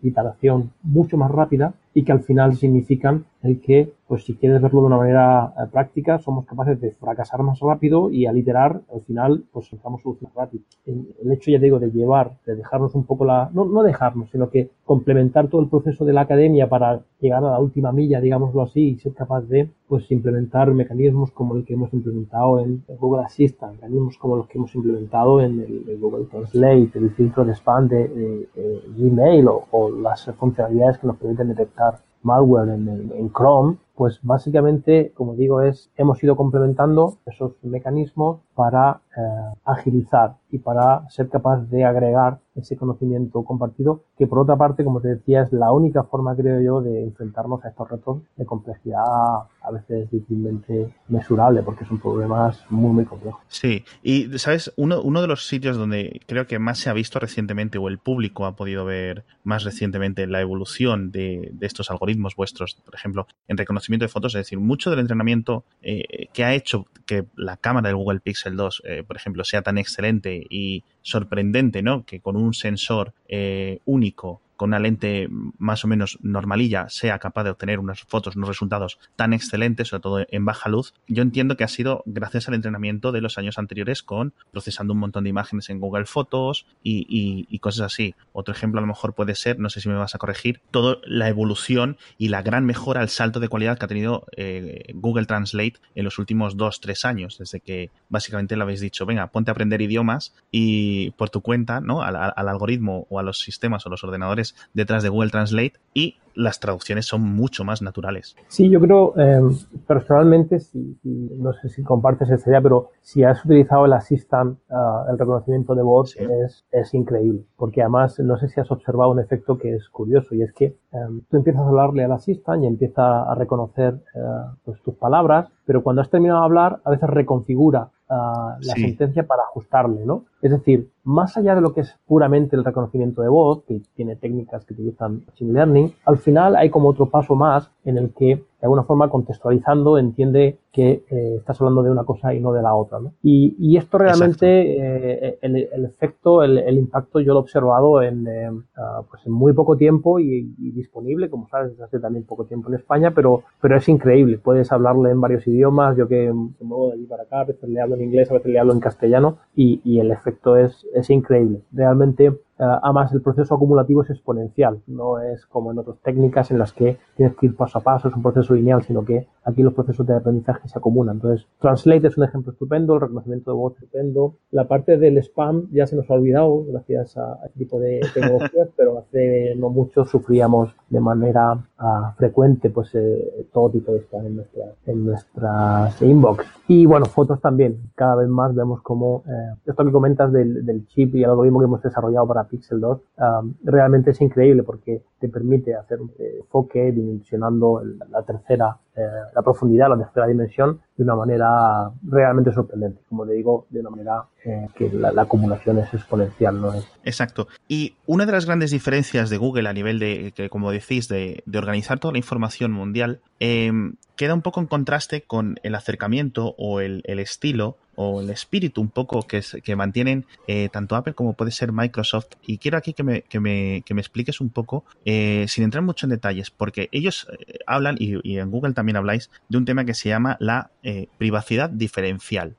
iteración 0.02 0.70
mucho 0.82 1.16
más 1.16 1.30
rápida 1.30 1.72
y 1.94 2.04
que 2.04 2.12
al 2.12 2.20
final 2.20 2.56
significan 2.56 3.24
el 3.42 3.60
que, 3.60 3.92
pues 4.08 4.24
si 4.24 4.34
quieres 4.34 4.60
verlo 4.60 4.80
de 4.80 4.86
una 4.86 4.96
manera 4.96 5.54
eh, 5.56 5.68
práctica, 5.70 6.18
somos 6.18 6.44
capaces 6.44 6.80
de 6.80 6.90
fracasar 6.92 7.42
más 7.42 7.60
rápido 7.60 8.10
y 8.10 8.26
al 8.26 8.36
iterar, 8.36 8.80
al 8.92 9.02
final, 9.02 9.44
pues 9.52 9.66
encontramos 9.66 10.02
soluciones 10.02 10.34
rápido. 10.34 10.64
El, 10.86 11.14
el, 11.22 11.32
hecho, 11.32 11.50
ya 11.50 11.58
digo, 11.58 11.78
de 11.78 11.90
llevar, 11.90 12.32
de 12.46 12.56
dejarnos 12.56 12.94
un 12.94 13.04
poco 13.04 13.24
la, 13.24 13.50
no, 13.52 13.64
no 13.64 13.82
dejarnos, 13.82 14.30
sino 14.30 14.50
que 14.50 14.70
complementar 14.84 15.48
todo 15.48 15.60
el 15.60 15.68
proceso 15.68 16.04
de 16.04 16.12
la 16.12 16.22
academia 16.22 16.68
para 16.68 17.00
llegar 17.20 17.44
a 17.44 17.50
la 17.50 17.60
última 17.60 17.92
milla, 17.92 18.20
digámoslo 18.20 18.62
así, 18.62 18.88
y 18.88 18.98
ser 18.98 19.12
capaz 19.12 19.42
de, 19.42 19.70
pues 19.86 20.10
implementar 20.10 20.72
mecanismos 20.72 21.30
como 21.30 21.54
el 21.54 21.64
que 21.64 21.74
hemos 21.74 21.92
implementado 21.92 22.58
en 22.60 22.82
Google 22.98 23.24
Assistant, 23.24 23.74
mecanismos 23.74 24.18
como 24.18 24.36
los 24.36 24.48
que 24.48 24.58
hemos 24.58 24.74
implementado 24.74 25.40
en 25.40 25.60
el, 25.60 25.98
Google 25.98 26.26
Translate, 26.26 26.90
el 26.94 27.10
filtro 27.10 27.44
de 27.44 27.54
spam 27.54 27.88
de, 27.88 28.48
Gmail 28.96 29.46
o, 29.48 29.66
o 29.70 29.90
las 29.90 30.26
funcionalidades 30.36 30.98
que 30.98 31.06
nos 31.06 31.16
permiten 31.16 31.48
detectar 31.48 31.77
malware 32.22 32.74
en, 32.74 32.88
en, 32.88 33.28
Chrome, 33.30 33.76
pues 33.98 34.20
básicamente, 34.22 35.10
como 35.12 35.34
digo, 35.34 35.60
es 35.60 35.90
hemos 35.96 36.22
ido 36.22 36.36
complementando 36.36 37.18
esos 37.26 37.54
mecanismos 37.64 38.38
para 38.54 39.00
eh, 39.16 39.20
agilizar 39.64 40.36
y 40.50 40.58
para 40.58 41.08
ser 41.10 41.28
capaz 41.28 41.68
de 41.68 41.84
agregar 41.84 42.38
ese 42.54 42.76
conocimiento 42.76 43.44
compartido, 43.44 44.02
que 44.16 44.26
por 44.26 44.38
otra 44.38 44.56
parte, 44.56 44.84
como 44.84 45.00
te 45.00 45.08
decía, 45.08 45.42
es 45.42 45.52
la 45.52 45.72
única 45.72 46.04
forma, 46.04 46.34
creo 46.34 46.60
yo, 46.60 46.80
de 46.80 47.04
enfrentarnos 47.04 47.64
a 47.64 47.68
estos 47.68 47.88
retos 47.88 48.22
de 48.36 48.46
complejidad 48.46 49.04
a 49.04 49.70
veces 49.70 50.10
difícilmente 50.10 50.92
mesurable, 51.08 51.62
porque 51.62 51.84
son 51.84 52.00
problemas 52.00 52.64
muy, 52.70 52.92
muy 52.92 53.04
complejos. 53.04 53.40
Sí, 53.48 53.84
y 54.02 54.38
sabes, 54.38 54.72
uno, 54.76 55.02
uno 55.02 55.20
de 55.20 55.28
los 55.28 55.46
sitios 55.46 55.76
donde 55.76 56.20
creo 56.26 56.46
que 56.46 56.58
más 56.58 56.78
se 56.78 56.90
ha 56.90 56.94
visto 56.94 57.18
recientemente, 57.20 57.78
o 57.78 57.88
el 57.88 57.98
público 57.98 58.46
ha 58.46 58.56
podido 58.56 58.84
ver 58.84 59.24
más 59.44 59.64
recientemente 59.64 60.26
la 60.26 60.40
evolución 60.40 61.12
de, 61.12 61.50
de 61.52 61.66
estos 61.66 61.90
algoritmos 61.90 62.34
vuestros, 62.34 62.80
por 62.84 62.94
ejemplo, 62.94 63.26
en 63.46 63.56
reconocimiento 63.56 63.87
de 63.96 64.08
fotos, 64.08 64.34
es 64.34 64.40
decir, 64.40 64.58
mucho 64.58 64.90
del 64.90 65.00
entrenamiento 65.00 65.64
eh, 65.82 66.28
que 66.32 66.44
ha 66.44 66.54
hecho 66.54 66.86
que 67.06 67.24
la 67.36 67.56
cámara 67.56 67.88
del 67.88 67.96
Google 67.96 68.20
Pixel 68.20 68.56
2, 68.56 68.82
eh, 68.84 69.02
por 69.06 69.16
ejemplo, 69.16 69.44
sea 69.44 69.62
tan 69.62 69.78
excelente 69.78 70.46
y 70.50 70.84
sorprendente, 71.02 71.82
¿no? 71.82 72.04
Que 72.04 72.20
con 72.20 72.36
un 72.36 72.52
sensor 72.52 73.14
eh, 73.28 73.80
único 73.86 74.42
con 74.58 74.70
una 74.70 74.80
lente 74.80 75.28
más 75.30 75.84
o 75.84 75.88
menos 75.88 76.18
normalilla 76.20 76.88
sea 76.88 77.20
capaz 77.20 77.44
de 77.44 77.50
obtener 77.50 77.78
unas 77.78 78.02
fotos, 78.02 78.34
unos 78.34 78.48
resultados 78.48 78.98
tan 79.14 79.32
excelentes, 79.32 79.88
sobre 79.88 80.02
todo 80.02 80.26
en 80.28 80.44
baja 80.44 80.68
luz, 80.68 80.94
yo 81.06 81.22
entiendo 81.22 81.56
que 81.56 81.62
ha 81.62 81.68
sido 81.68 82.02
gracias 82.06 82.48
al 82.48 82.54
entrenamiento 82.54 83.12
de 83.12 83.20
los 83.20 83.38
años 83.38 83.56
anteriores 83.56 84.02
con 84.02 84.34
procesando 84.50 84.94
un 84.94 84.98
montón 84.98 85.24
de 85.24 85.30
imágenes 85.30 85.70
en 85.70 85.78
Google 85.78 86.06
Fotos 86.06 86.66
y, 86.82 87.56
cosas 87.60 87.86
así. 87.92 88.14
Otro 88.32 88.52
ejemplo 88.52 88.78
a 88.78 88.80
lo 88.80 88.86
mejor 88.88 89.14
puede 89.14 89.34
ser, 89.34 89.58
no 89.58 89.70
sé 89.70 89.80
si 89.80 89.88
me 89.88 89.94
vas 89.94 90.14
a 90.14 90.18
corregir, 90.18 90.60
toda 90.72 90.98
la 91.04 91.28
evolución 91.28 91.96
y 92.18 92.28
la 92.28 92.42
gran 92.42 92.64
mejora, 92.64 93.02
el 93.02 93.08
salto 93.08 93.40
de 93.40 93.48
cualidad 93.48 93.78
que 93.78 93.84
ha 93.84 93.88
tenido 93.88 94.26
eh, 94.36 94.92
Google 94.94 95.26
Translate 95.26 95.74
en 95.94 96.04
los 96.04 96.18
últimos 96.18 96.56
dos, 96.56 96.80
tres 96.80 97.04
años, 97.04 97.38
desde 97.38 97.60
que 97.60 97.90
básicamente 98.08 98.56
le 98.56 98.62
habéis 98.62 98.80
dicho, 98.80 99.06
venga, 99.06 99.28
ponte 99.28 99.50
a 99.50 99.52
aprender 99.52 99.80
idiomas 99.82 100.34
y 100.50 101.10
por 101.12 101.30
tu 101.30 101.42
cuenta, 101.42 101.80
¿no? 101.80 102.02
al 102.02 102.48
algoritmo 102.48 103.06
o 103.08 103.20
a 103.20 103.22
los 103.22 103.38
sistemas 103.38 103.86
o 103.86 103.90
los 103.90 104.02
ordenadores 104.02 104.47
detrás 104.74 105.02
de 105.02 105.08
Google 105.08 105.30
Translate 105.30 105.74
y 105.94 106.16
las 106.38 106.60
traducciones 106.60 107.04
son 107.04 107.22
mucho 107.22 107.64
más 107.64 107.82
naturales. 107.82 108.36
Sí, 108.46 108.70
yo 108.70 108.80
creo, 108.80 109.12
eh, 109.18 109.40
personalmente, 109.88 110.60
si, 110.60 110.96
no 111.02 111.52
sé 111.52 111.68
si 111.68 111.82
compartes 111.82 112.30
esa 112.30 112.48
idea, 112.48 112.60
pero 112.62 112.90
si 113.00 113.24
has 113.24 113.44
utilizado 113.44 113.86
el 113.86 113.92
Assistant, 113.92 114.56
ah, 114.70 115.04
el 115.10 115.18
reconocimiento 115.18 115.74
de 115.74 115.82
voz, 115.82 116.16
es, 116.16 116.64
es, 116.70 116.94
increíble. 116.94 117.42
Porque 117.56 117.82
además, 117.82 118.20
no 118.20 118.38
sé 118.38 118.48
si 118.48 118.60
has 118.60 118.70
observado 118.70 119.10
un 119.10 119.18
efecto 119.18 119.58
que 119.58 119.74
es 119.74 119.88
curioso 119.88 120.34
y 120.36 120.42
es 120.42 120.52
que 120.52 120.76
em, 120.92 121.22
tú 121.28 121.38
empiezas 121.38 121.62
a 121.62 121.68
hablarle 121.68 122.04
al 122.04 122.12
Assistant 122.12 122.62
y 122.62 122.66
empieza 122.68 123.24
a 123.24 123.34
reconocer 123.34 123.94
eh, 124.14 124.20
pues, 124.64 124.80
tus 124.82 124.94
palabras, 124.94 125.48
pero 125.66 125.82
cuando 125.82 126.02
has 126.02 126.10
terminado 126.10 126.40
de 126.40 126.46
hablar, 126.46 126.80
a 126.84 126.90
veces 126.90 127.10
reconfigura 127.10 127.90
ah, 128.08 128.56
la 128.60 128.74
sentencia 128.74 129.26
para 129.26 129.42
ajustarle, 129.42 130.04
¿no? 130.04 130.24
Es 130.42 130.50
decir, 130.50 130.90
más 131.04 131.36
allá 131.36 131.54
de 131.54 131.60
lo 131.60 131.72
que 131.72 131.82
es 131.82 131.94
puramente 132.06 132.56
el 132.56 132.64
reconocimiento 132.64 133.22
de 133.22 133.28
voz, 133.28 133.62
que 133.64 133.80
tiene 133.94 134.16
técnicas 134.16 134.64
que 134.64 134.74
utilizan 134.74 135.24
Machine 135.26 135.52
Learning, 135.52 135.94
al 136.04 136.18
final 136.18 136.56
hay 136.56 136.70
como 136.70 136.88
otro 136.88 137.06
paso 137.06 137.34
más 137.34 137.70
en 137.84 137.98
el 137.98 138.12
que 138.14 138.44
de 138.60 138.66
alguna 138.66 138.82
forma 138.82 139.08
contextualizando 139.08 139.98
entiende 139.98 140.58
que 140.72 141.04
eh, 141.10 141.36
estás 141.38 141.60
hablando 141.60 141.82
de 141.82 141.90
una 141.92 142.04
cosa 142.04 142.34
y 142.34 142.40
no 142.40 142.52
de 142.52 142.60
la 142.60 142.74
otra. 142.74 142.98
¿no? 142.98 143.12
Y, 143.22 143.54
y, 143.58 143.76
esto 143.76 143.98
realmente, 143.98 144.46
eh, 144.46 145.38
el, 145.42 145.68
el, 145.72 145.84
efecto, 145.84 146.42
el, 146.42 146.58
el, 146.58 146.76
impacto 146.76 147.20
yo 147.20 147.34
lo 147.34 147.40
he 147.40 147.42
observado 147.42 148.02
en, 148.02 148.26
eh, 148.26 148.50
ah, 148.76 149.02
pues 149.08 149.24
en 149.26 149.32
muy 149.32 149.52
poco 149.52 149.76
tiempo 149.76 150.18
y, 150.18 150.54
y, 150.58 150.70
disponible, 150.72 151.30
como 151.30 151.48
sabes, 151.48 151.70
desde 151.70 151.84
hace 151.84 152.00
también 152.00 152.24
poco 152.24 152.46
tiempo 152.46 152.68
en 152.68 152.74
España, 152.74 153.12
pero, 153.14 153.44
pero 153.60 153.76
es 153.76 153.88
increíble. 153.88 154.38
Puedes 154.38 154.72
hablarle 154.72 155.10
en 155.10 155.20
varios 155.20 155.46
idiomas, 155.46 155.96
yo 155.96 156.08
que 156.08 156.32
me 156.32 156.66
muevo 156.66 156.88
de 156.88 156.94
allí 156.94 157.06
para 157.06 157.22
acá, 157.22 157.40
a 157.40 157.44
veces 157.44 157.68
le 157.68 157.80
hablo 157.80 157.94
en 157.94 158.02
inglés, 158.02 158.30
a 158.30 158.34
veces 158.34 158.50
le 158.50 158.58
hablo 158.58 158.72
en 158.72 158.80
castellano 158.80 159.38
y, 159.54 159.80
y 159.84 160.00
el 160.00 160.10
efecto 160.10 160.56
es, 160.56 160.84
es 160.94 161.10
increíble. 161.10 161.62
Realmente 161.70 162.32
además 162.58 163.12
el 163.12 163.22
proceso 163.22 163.54
acumulativo 163.54 164.02
es 164.02 164.10
exponencial, 164.10 164.80
no 164.86 165.20
es 165.20 165.46
como 165.46 165.72
en 165.72 165.78
otras 165.78 165.98
técnicas 166.02 166.50
en 166.50 166.58
las 166.58 166.72
que 166.72 166.98
tienes 167.16 167.36
que 167.36 167.46
ir 167.46 167.56
paso 167.56 167.78
a 167.78 167.82
paso, 167.82 168.08
es 168.08 168.14
un 168.14 168.22
proceso 168.22 168.54
lineal, 168.54 168.82
sino 168.82 169.04
que 169.04 169.26
aquí 169.44 169.62
los 169.62 169.74
procesos 169.74 170.06
de 170.06 170.14
aprendizaje 170.14 170.68
se 170.68 170.78
acumulan. 170.78 171.16
Entonces, 171.16 171.46
Translate 171.60 172.06
es 172.06 172.18
un 172.18 172.24
ejemplo 172.24 172.52
estupendo, 172.52 172.94
el 172.94 173.00
reconocimiento 173.00 173.50
de 173.50 173.56
voz 173.56 173.74
estupendo. 173.74 174.34
La 174.50 174.68
parte 174.68 174.98
del 174.98 175.18
spam 175.18 175.68
ya 175.72 175.86
se 175.86 175.96
nos 175.96 176.10
ha 176.10 176.14
olvidado 176.14 176.64
gracias 176.64 177.16
a 177.16 177.38
este 177.46 177.58
tipo 177.60 177.80
de 177.80 178.00
tecnologías, 178.12 178.68
pero 178.76 178.98
hace 178.98 179.54
no 179.56 179.70
mucho 179.70 180.04
sufríamos 180.04 180.74
de 180.90 181.00
manera 181.00 181.54
uh, 181.54 182.16
frecuente 182.16 182.70
pues 182.70 182.94
eh, 182.94 183.46
todo 183.52 183.70
tipo 183.70 183.92
de 183.92 184.00
spam 184.00 184.26
en, 184.26 184.36
nuestra, 184.36 184.64
en 184.86 185.04
nuestras 185.06 186.02
inbox. 186.02 186.44
Y 186.68 186.86
bueno, 186.86 187.06
fotos 187.06 187.40
también. 187.40 187.90
Cada 187.94 188.16
vez 188.16 188.28
más 188.28 188.54
vemos 188.54 188.82
como 188.82 189.22
eh, 189.26 189.54
esto 189.66 189.84
que 189.84 189.92
comentas 189.92 190.32
del, 190.32 190.66
del 190.66 190.86
chip 190.88 191.14
y 191.14 191.22
el 191.22 191.30
algoritmo 191.30 191.60
que 191.60 191.64
hemos 191.64 191.82
desarrollado 191.82 192.26
para 192.26 192.47
Pixel 192.48 192.80
2 192.80 193.00
um, 193.18 193.54
realmente 193.64 194.10
es 194.10 194.20
increíble 194.20 194.62
porque 194.62 195.02
te 195.18 195.28
permite 195.28 195.74
hacer 195.74 196.00
un 196.00 196.12
enfoque 196.18 196.92
dimensionando 196.92 197.82
la 198.10 198.22
tercera, 198.22 198.76
eh, 198.96 199.06
la 199.34 199.42
profundidad, 199.42 199.88
la 199.88 199.98
tercera 199.98 200.26
dimensión 200.26 200.80
de 200.98 201.04
una 201.04 201.14
manera 201.14 201.92
realmente 202.02 202.52
sorprendente. 202.52 203.00
Como 203.08 203.24
te 203.24 203.32
digo, 203.32 203.66
de 203.70 203.80
una 203.80 203.90
manera 203.90 204.24
eh, 204.44 204.66
que 204.74 204.90
la, 204.90 205.10
acumulación 205.22 205.78
es 205.78 205.94
exponencial, 205.94 206.60
¿no 206.60 206.74
es? 206.74 206.84
Exacto. 207.04 207.46
Y 207.68 207.94
una 208.06 208.26
de 208.26 208.32
las 208.32 208.46
grandes 208.46 208.72
diferencias 208.72 209.30
de 209.30 209.36
Google 209.36 209.68
a 209.68 209.72
nivel 209.72 210.00
de, 210.00 210.32
que, 210.34 210.50
como 210.50 210.72
decís, 210.72 211.06
de, 211.06 211.44
organizar 211.54 212.00
toda 212.00 212.12
la 212.12 212.18
información 212.18 212.72
mundial, 212.72 213.20
em, 213.38 213.94
queda 214.16 214.34
un 214.34 214.42
poco 214.42 214.60
en 214.60 214.66
contraste 214.66 215.22
con 215.22 215.60
el 215.62 215.76
acercamiento 215.76 216.56
o 216.58 216.80
el, 216.80 217.02
estilo 217.06 217.76
o 217.94 218.20
el 218.20 218.30
espíritu 218.30 218.80
un 218.80 218.90
poco 218.90 219.22
que, 219.22 219.42
que 219.62 219.76
mantienen 219.76 220.24
eh, 220.46 220.68
tanto 220.72 220.96
Apple 220.96 221.14
como 221.14 221.34
puede 221.34 221.52
ser 221.52 221.72
Microsoft. 221.72 222.28
Y 222.44 222.58
quiero 222.58 222.78
aquí 222.78 222.92
que 222.92 223.04
me, 223.04 223.22
que 223.22 223.38
me, 223.38 223.82
que 223.84 223.94
me 223.94 224.00
expliques 224.00 224.40
un 224.40 224.50
poco, 224.50 224.84
eh, 225.04 225.46
sin 225.48 225.62
entrar 225.62 225.84
mucho 225.84 226.06
en 226.06 226.10
detalles, 226.10 226.50
porque 226.50 226.88
ellos 226.90 227.28
hablan, 227.66 227.96
y, 227.98 228.18
y, 228.28 228.38
en 228.38 228.50
Google 228.50 228.72
también 228.72 228.96
habláis, 228.96 229.30
de 229.48 229.58
un 229.58 229.64
tema 229.64 229.84
que 229.84 229.94
se 229.94 230.08
llama 230.08 230.36
la 230.40 230.70
privacidad 231.18 231.70
diferencial. 231.70 232.56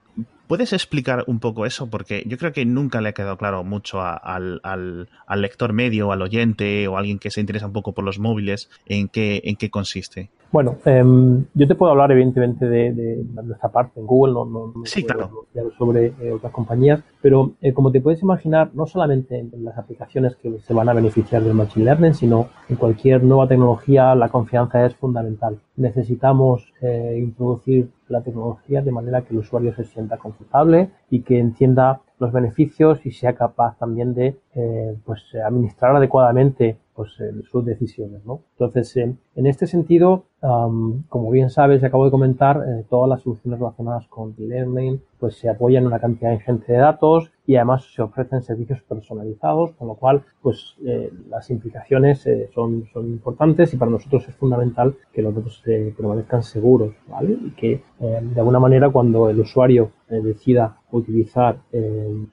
¿Puedes 0.49 0.73
explicar 0.73 1.25
un 1.27 1.39
poco 1.39 1.67
eso? 1.67 1.91
Porque 1.91 2.23
yo 2.25 2.39
creo 2.39 2.51
que 2.51 2.65
nunca 2.65 3.01
le 3.01 3.09
ha 3.09 3.13
quedado 3.13 3.37
claro 3.37 3.63
mucho 3.63 4.01
al, 4.01 5.07
lector 5.35 5.73
medio, 5.73 6.11
al 6.11 6.23
oyente 6.23 6.87
o 6.87 6.95
a 6.95 6.99
alguien 7.01 7.19
que 7.19 7.29
se 7.29 7.39
interesa 7.39 7.67
un 7.67 7.71
poco 7.71 7.93
por 7.93 8.03
los 8.03 8.17
móviles 8.17 8.67
en 8.87 9.09
qué, 9.09 9.43
en 9.45 9.57
qué 9.57 9.69
consiste. 9.69 10.31
Bueno, 10.51 10.77
em, 10.85 11.45
yo 11.53 11.67
te 11.67 11.75
puedo 11.75 11.91
hablar 11.91 12.11
evidentemente 12.11 12.67
de, 12.67 13.23
nuestra 13.43 13.69
parte 13.69 13.99
en 13.99 14.07
Google, 14.07 14.33
no, 14.33 14.45
no, 14.45 14.73
sí, 14.83 15.03
claro. 15.03 15.45
sobre 15.77 16.07
eh, 16.19 16.31
otras 16.31 16.51
compañías, 16.51 17.01
pero 17.21 17.51
eh, 17.61 17.71
como 17.73 17.91
te 17.91 18.01
puedes 18.01 18.23
imaginar, 18.23 18.71
no 18.73 18.87
solamente 18.87 19.37
en, 19.37 19.63
las 19.63 19.77
aplicaciones 19.77 20.35
que 20.37 20.59
se 20.59 20.73
van 20.73 20.89
a 20.89 20.93
beneficiar 20.93 21.43
del 21.43 21.53
Machine 21.53 21.85
Learning, 21.85 22.15
sino 22.15 22.47
en 22.67 22.77
cualquier 22.77 23.23
nueva 23.23 23.47
tecnología, 23.47 24.15
la 24.15 24.29
confianza 24.29 24.85
es 24.85 24.95
fundamental. 24.95 25.59
Necesitamos 25.75 26.73
eh, 26.81 27.17
introducir 27.19 27.89
la 28.07 28.21
tecnología 28.21 28.81
de 28.81 28.91
manera 28.91 29.21
que 29.21 29.33
el 29.33 29.39
usuario 29.41 29.73
se 29.75 29.83
sienta 29.83 30.17
confortable 30.17 30.89
y 31.11 31.21
que 31.21 31.37
entienda 31.37 32.01
los 32.19 32.31
beneficios 32.31 33.05
y 33.05 33.11
sea 33.11 33.33
capaz 33.33 33.77
también 33.77 34.13
de 34.13 34.37
eh, 34.55 34.95
pues 35.05 35.23
administrar 35.45 35.95
adecuadamente 35.95 36.77
pues 36.93 37.11
sus 37.49 37.65
decisiones 37.65 38.25
¿no? 38.25 38.41
entonces 38.53 38.97
en, 38.97 39.17
este 39.35 39.67
sentido 39.67 40.25
como 40.41 41.31
bien 41.31 41.49
sabes 41.49 41.83
acabo 41.83 42.05
de 42.05 42.11
comentar 42.11 42.61
eh, 42.67 42.85
todas 42.89 43.09
las 43.09 43.21
soluciones 43.21 43.59
relacionadas 43.59 44.05
con 44.07 44.35
e-learning 44.37 45.01
pues 45.19 45.37
se 45.37 45.49
apoyan 45.49 45.83
en 45.83 45.87
una 45.87 45.99
cantidad 45.99 46.33
ingente 46.33 46.73
de 46.73 46.79
datos 46.79 47.31
y 47.49 47.55
además 47.55 47.83
se 47.95 48.03
ofrecen 48.03 48.43
servicios 48.43 48.79
personalizados, 48.83 49.71
con 49.71 49.87
lo 49.87 49.95
cual 49.95 50.21
pues 50.39 50.75
eh, 50.85 51.11
las 51.29 51.49
implicaciones 51.49 52.27
eh, 52.27 52.47
son, 52.53 52.87
son 52.93 53.07
importantes 53.07 53.73
y 53.73 53.77
para 53.77 53.89
nosotros 53.89 54.29
es 54.29 54.35
fundamental 54.35 54.95
que 55.11 55.23
los 55.23 55.33
datos 55.33 55.63
eh, 55.65 55.91
permanezcan 55.97 56.43
seguros. 56.43 56.93
Y 57.21 57.49
que 57.55 57.81
de 57.99 58.39
alguna 58.39 58.59
manera 58.59 58.91
cuando 58.91 59.29
el 59.29 59.39
usuario 59.39 59.91
decida 60.07 60.77
utilizar 60.91 61.59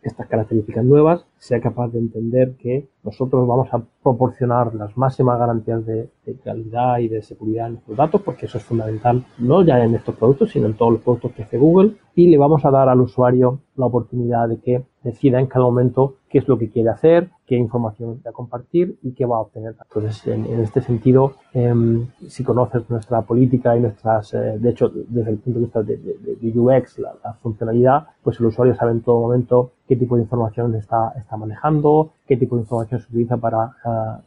estas 0.02 0.28
características 0.28 0.84
nuevas, 0.84 1.26
sea 1.38 1.60
capaz 1.60 1.88
de 1.88 1.98
entender 1.98 2.56
que 2.56 2.88
nosotros 3.04 3.46
vamos 3.46 3.68
a 3.72 3.82
proporcionar 4.02 4.74
las 4.74 4.96
máximas 4.96 5.38
garantías 5.38 5.84
de, 5.86 6.08
calidad 6.44 6.98
y 6.98 7.08
de 7.08 7.22
seguridad 7.22 7.66
en 7.66 7.74
nuestros 7.74 7.96
datos, 7.96 8.22
porque 8.22 8.46
eso 8.46 8.58
es 8.58 8.64
fundamental, 8.64 9.24
no 9.38 9.62
ya 9.62 9.82
en 9.84 9.94
estos 9.94 10.16
productos, 10.16 10.50
sino 10.50 10.66
en 10.66 10.74
todos 10.74 10.94
los 10.94 11.02
productos 11.02 11.32
que 11.32 11.42
hace 11.42 11.58
Google, 11.58 11.92
y 12.14 12.28
le 12.28 12.38
vamos 12.38 12.64
a 12.64 12.70
dar 12.70 12.88
al 12.88 13.00
usuario 13.00 13.60
la 13.76 13.86
oportunidad 13.86 14.48
de 14.48 14.58
que 14.58 14.82
decida 15.02 15.38
en 15.38 15.46
cada 15.46 15.64
momento 15.64 16.16
qué 16.28 16.38
es 16.38 16.48
lo 16.48 16.58
que 16.58 16.70
quiere 16.70 16.90
hacer, 16.90 17.30
qué 17.46 17.56
información 17.56 18.20
va 18.26 18.30
a 18.30 18.32
compartir 18.32 18.98
y 19.02 19.12
qué 19.12 19.24
va 19.24 19.36
a 19.36 19.40
obtener. 19.40 19.74
Entonces, 19.88 20.26
en, 20.26 20.60
este 20.60 20.80
sentido, 20.80 21.34
em, 21.52 22.08
si 22.26 22.42
conoces 22.42 22.88
nuestra 22.90 23.22
política 23.22 23.76
y 23.76 23.80
nuestras, 23.80 24.34
eh, 24.34 24.58
de 24.58 24.70
hecho, 24.70 24.88
desde 24.88 25.30
el 25.30 25.38
punto 25.38 25.60
de 25.60 25.64
vista 25.64 25.82
de, 25.82 26.52
UX, 26.58 26.98
la, 26.98 27.34
funcionalidad, 27.42 28.08
pues 28.22 28.40
el 28.40 28.46
usuario 28.46 28.74
sabe 28.74 28.92
en 28.92 29.02
todo 29.02 29.20
momento 29.20 29.72
qué 29.86 29.96
tipo 29.96 30.16
de 30.16 30.22
información 30.22 30.74
está, 30.74 31.12
está 31.16 31.36
manejando, 31.36 32.12
qué 32.26 32.36
tipo 32.36 32.56
de 32.56 32.62
información 32.62 33.00
se 33.00 33.06
utiliza 33.08 33.36
para 33.36 33.76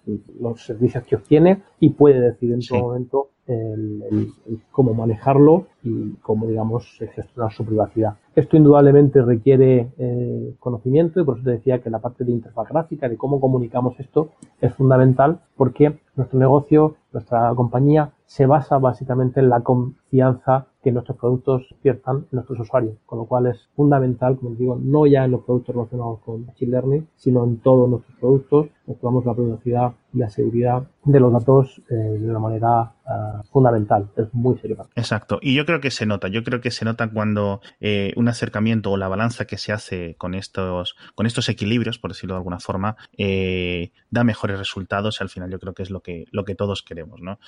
eh, 0.07 0.19
los 0.39 0.63
servicios 0.63 1.03
que 1.03 1.15
obtiene 1.15 1.61
y 1.79 1.91
puede 1.91 2.19
decidir 2.19 2.55
en 2.55 2.61
todo 2.61 2.79
momento 2.79 3.29
el, 3.49 4.31
cómo 4.71 4.93
manejarlo 4.93 5.65
y 5.83 6.13
cómo, 6.21 6.45
digamos, 6.45 6.85
gestionar 6.99 7.51
su 7.51 7.65
privacidad. 7.65 8.15
Esto 8.35 8.57
indudablemente 8.57 9.21
requiere 9.21 9.91
eh, 9.97 10.55
conocimiento 10.59 11.19
y 11.19 11.23
por 11.23 11.37
eso 11.37 11.45
te 11.45 11.51
decía 11.51 11.79
que 11.79 11.89
la 11.89 11.99
parte 11.99 12.23
de 12.23 12.31
interfaz 12.31 12.69
gráfica, 12.69 13.09
de 13.09 13.17
cómo 13.17 13.41
comunicamos 13.41 13.99
esto, 13.99 14.29
es 14.61 14.73
fundamental 14.75 15.39
porque 15.57 15.99
nuestro 16.15 16.37
negocio, 16.39 16.95
nuestra 17.11 17.53
compañía, 17.55 18.11
se 18.25 18.45
basa 18.45 18.77
básicamente 18.77 19.39
en 19.39 19.49
la 19.49 19.61
confianza 19.61 20.67
que 20.81 20.91
nuestros 20.91 21.17
productos 21.17 21.67
despiertan 21.69 22.17
en 22.17 22.27
nuestros 22.31 22.59
usuarios, 22.61 22.95
con 23.05 23.19
lo 23.19 23.25
cual 23.25 23.47
es 23.47 23.67
fundamental, 23.75 24.37
como 24.37 24.55
digo, 24.55 24.79
no 24.81 25.05
ya 25.05 25.25
en 25.25 25.31
los 25.31 25.41
productos 25.43 25.75
relacionados 25.75 26.19
con 26.19 26.45
Machine 26.45 26.71
Learning, 26.71 27.07
sino 27.15 27.43
en 27.43 27.57
todos 27.57 27.89
nuestros 27.89 28.17
productos, 28.17 28.67
nos 29.01 29.25
la 29.25 29.33
privacidad 29.33 29.93
y 30.13 30.17
la 30.17 30.29
seguridad 30.29 30.83
de 31.05 31.19
los 31.19 31.31
datos 31.31 31.81
eh, 31.89 31.93
de 31.93 32.29
una 32.29 32.39
manera 32.39 32.93
ah, 33.05 33.41
fundamental, 33.51 34.09
es 34.17 34.33
muy 34.33 34.57
serio. 34.57 34.77
Exacto, 34.95 35.39
y 35.41 35.55
yo 35.55 35.65
creo 35.65 35.79
que 35.79 35.91
se 35.91 36.05
nota, 36.05 36.27
yo 36.27 36.43
creo 36.43 36.61
que 36.61 36.71
se 36.71 36.85
nota 36.85 37.09
cuando 37.09 37.61
eh, 37.79 38.13
un 38.15 38.27
acercamiento 38.27 38.91
o 38.91 38.97
la 38.97 39.07
balanza 39.07 39.45
que 39.45 39.57
se 39.57 39.71
hace 39.71 40.15
con 40.17 40.33
estos, 40.33 40.95
con 41.15 41.25
estos 41.25 41.49
equilibrios, 41.49 41.99
por 41.99 42.11
decirlo 42.11 42.35
de 42.35 42.39
alguna 42.39 42.59
forma, 42.59 42.95
eh, 43.17 43.91
da 44.09 44.23
mejores 44.23 44.59
resultados 44.59 45.19
y 45.19 45.23
al 45.23 45.29
final 45.29 45.49
yo 45.51 45.59
creo 45.59 45.73
que 45.73 45.83
es 45.83 45.89
lo 45.89 46.01
que, 46.01 46.25
lo 46.31 46.43
que 46.43 46.55
todos 46.55 46.83
queremos, 46.83 47.21
¿no? 47.21 47.39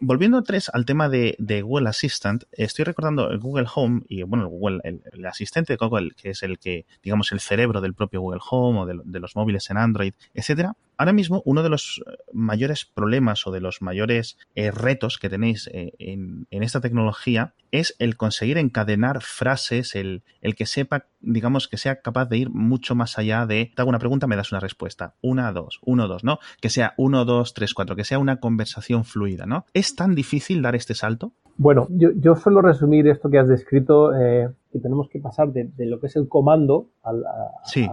volviendo 0.00 0.42
tres 0.42 0.70
al 0.72 0.84
tema 0.84 1.08
de, 1.08 1.36
Google 1.62 1.88
Assistant, 1.88 2.44
estoy 2.52 2.84
recordando 2.84 3.30
el 3.30 3.38
Google 3.38 3.66
Home 3.74 4.02
y 4.08 4.22
bueno, 4.22 4.44
el 4.44 4.50
Google, 4.50 4.80
el, 4.84 5.26
asistente 5.26 5.74
de 5.74 5.76
Google, 5.76 6.10
que 6.16 6.30
es 6.30 6.42
el 6.42 6.58
que, 6.58 6.86
digamos, 7.02 7.32
el 7.32 7.40
cerebro 7.40 7.80
del 7.80 7.94
propio 7.94 8.20
Google 8.20 8.40
Home 8.50 8.80
o 8.80 8.86
de, 8.86 9.20
los 9.20 9.36
móviles 9.36 9.70
en 9.70 9.76
Android, 9.76 10.14
etcétera. 10.34 10.61
Ahora 11.02 11.12
mismo, 11.12 11.42
uno 11.44 11.64
de 11.64 11.68
los 11.68 12.00
mayores 12.32 12.84
problemas 12.84 13.44
o 13.46 13.50
de 13.50 13.60
los 13.60 13.82
mayores 13.82 14.38
eh, 14.54 14.70
retos 14.70 15.18
que 15.18 15.28
tenéis 15.28 15.68
eh, 15.72 15.94
en, 15.98 16.46
esta 16.50 16.80
tecnología 16.80 17.54
es 17.72 17.96
el 17.98 18.16
conseguir 18.16 18.56
encadenar 18.56 19.20
frases, 19.20 19.96
el, 19.96 20.22
el, 20.42 20.54
que 20.54 20.64
sepa, 20.64 21.06
digamos, 21.20 21.66
que 21.66 21.76
sea 21.76 22.02
capaz 22.02 22.26
de 22.26 22.36
ir 22.36 22.50
mucho 22.50 22.94
más 22.94 23.18
allá 23.18 23.46
de, 23.46 23.72
te 23.74 23.82
hago 23.82 23.88
una 23.88 23.98
pregunta, 23.98 24.28
me 24.28 24.36
das 24.36 24.52
una 24.52 24.60
respuesta. 24.60 25.14
Una, 25.22 25.50
dos, 25.50 25.80
uno, 25.82 26.06
dos, 26.06 26.22
¿no? 26.22 26.38
Que 26.60 26.68
sea 26.68 26.94
uno, 26.96 27.24
dos, 27.24 27.52
tres, 27.52 27.74
cuatro, 27.74 27.96
que 27.96 28.04
sea 28.04 28.20
una 28.20 28.36
conversación 28.38 29.04
fluida, 29.04 29.44
¿no? 29.44 29.66
¿Es 29.74 29.96
tan 29.96 30.14
difícil 30.14 30.62
dar 30.62 30.76
este 30.76 30.94
salto? 30.94 31.32
Bueno, 31.56 31.88
yo, 31.90 32.10
yo 32.14 32.36
suelo 32.36 32.62
resumir 32.62 33.08
esto 33.08 33.28
que 33.28 33.38
has 33.38 33.48
descrito 33.48 34.14
eh, 34.14 34.50
que 34.72 34.80
tenemos 34.80 35.08
que 35.08 35.20
pasar 35.20 35.52
de, 35.52 35.70
lo 35.86 36.00
que 36.00 36.06
es 36.06 36.16
el 36.16 36.28
comando 36.28 36.88
al, 37.02 37.24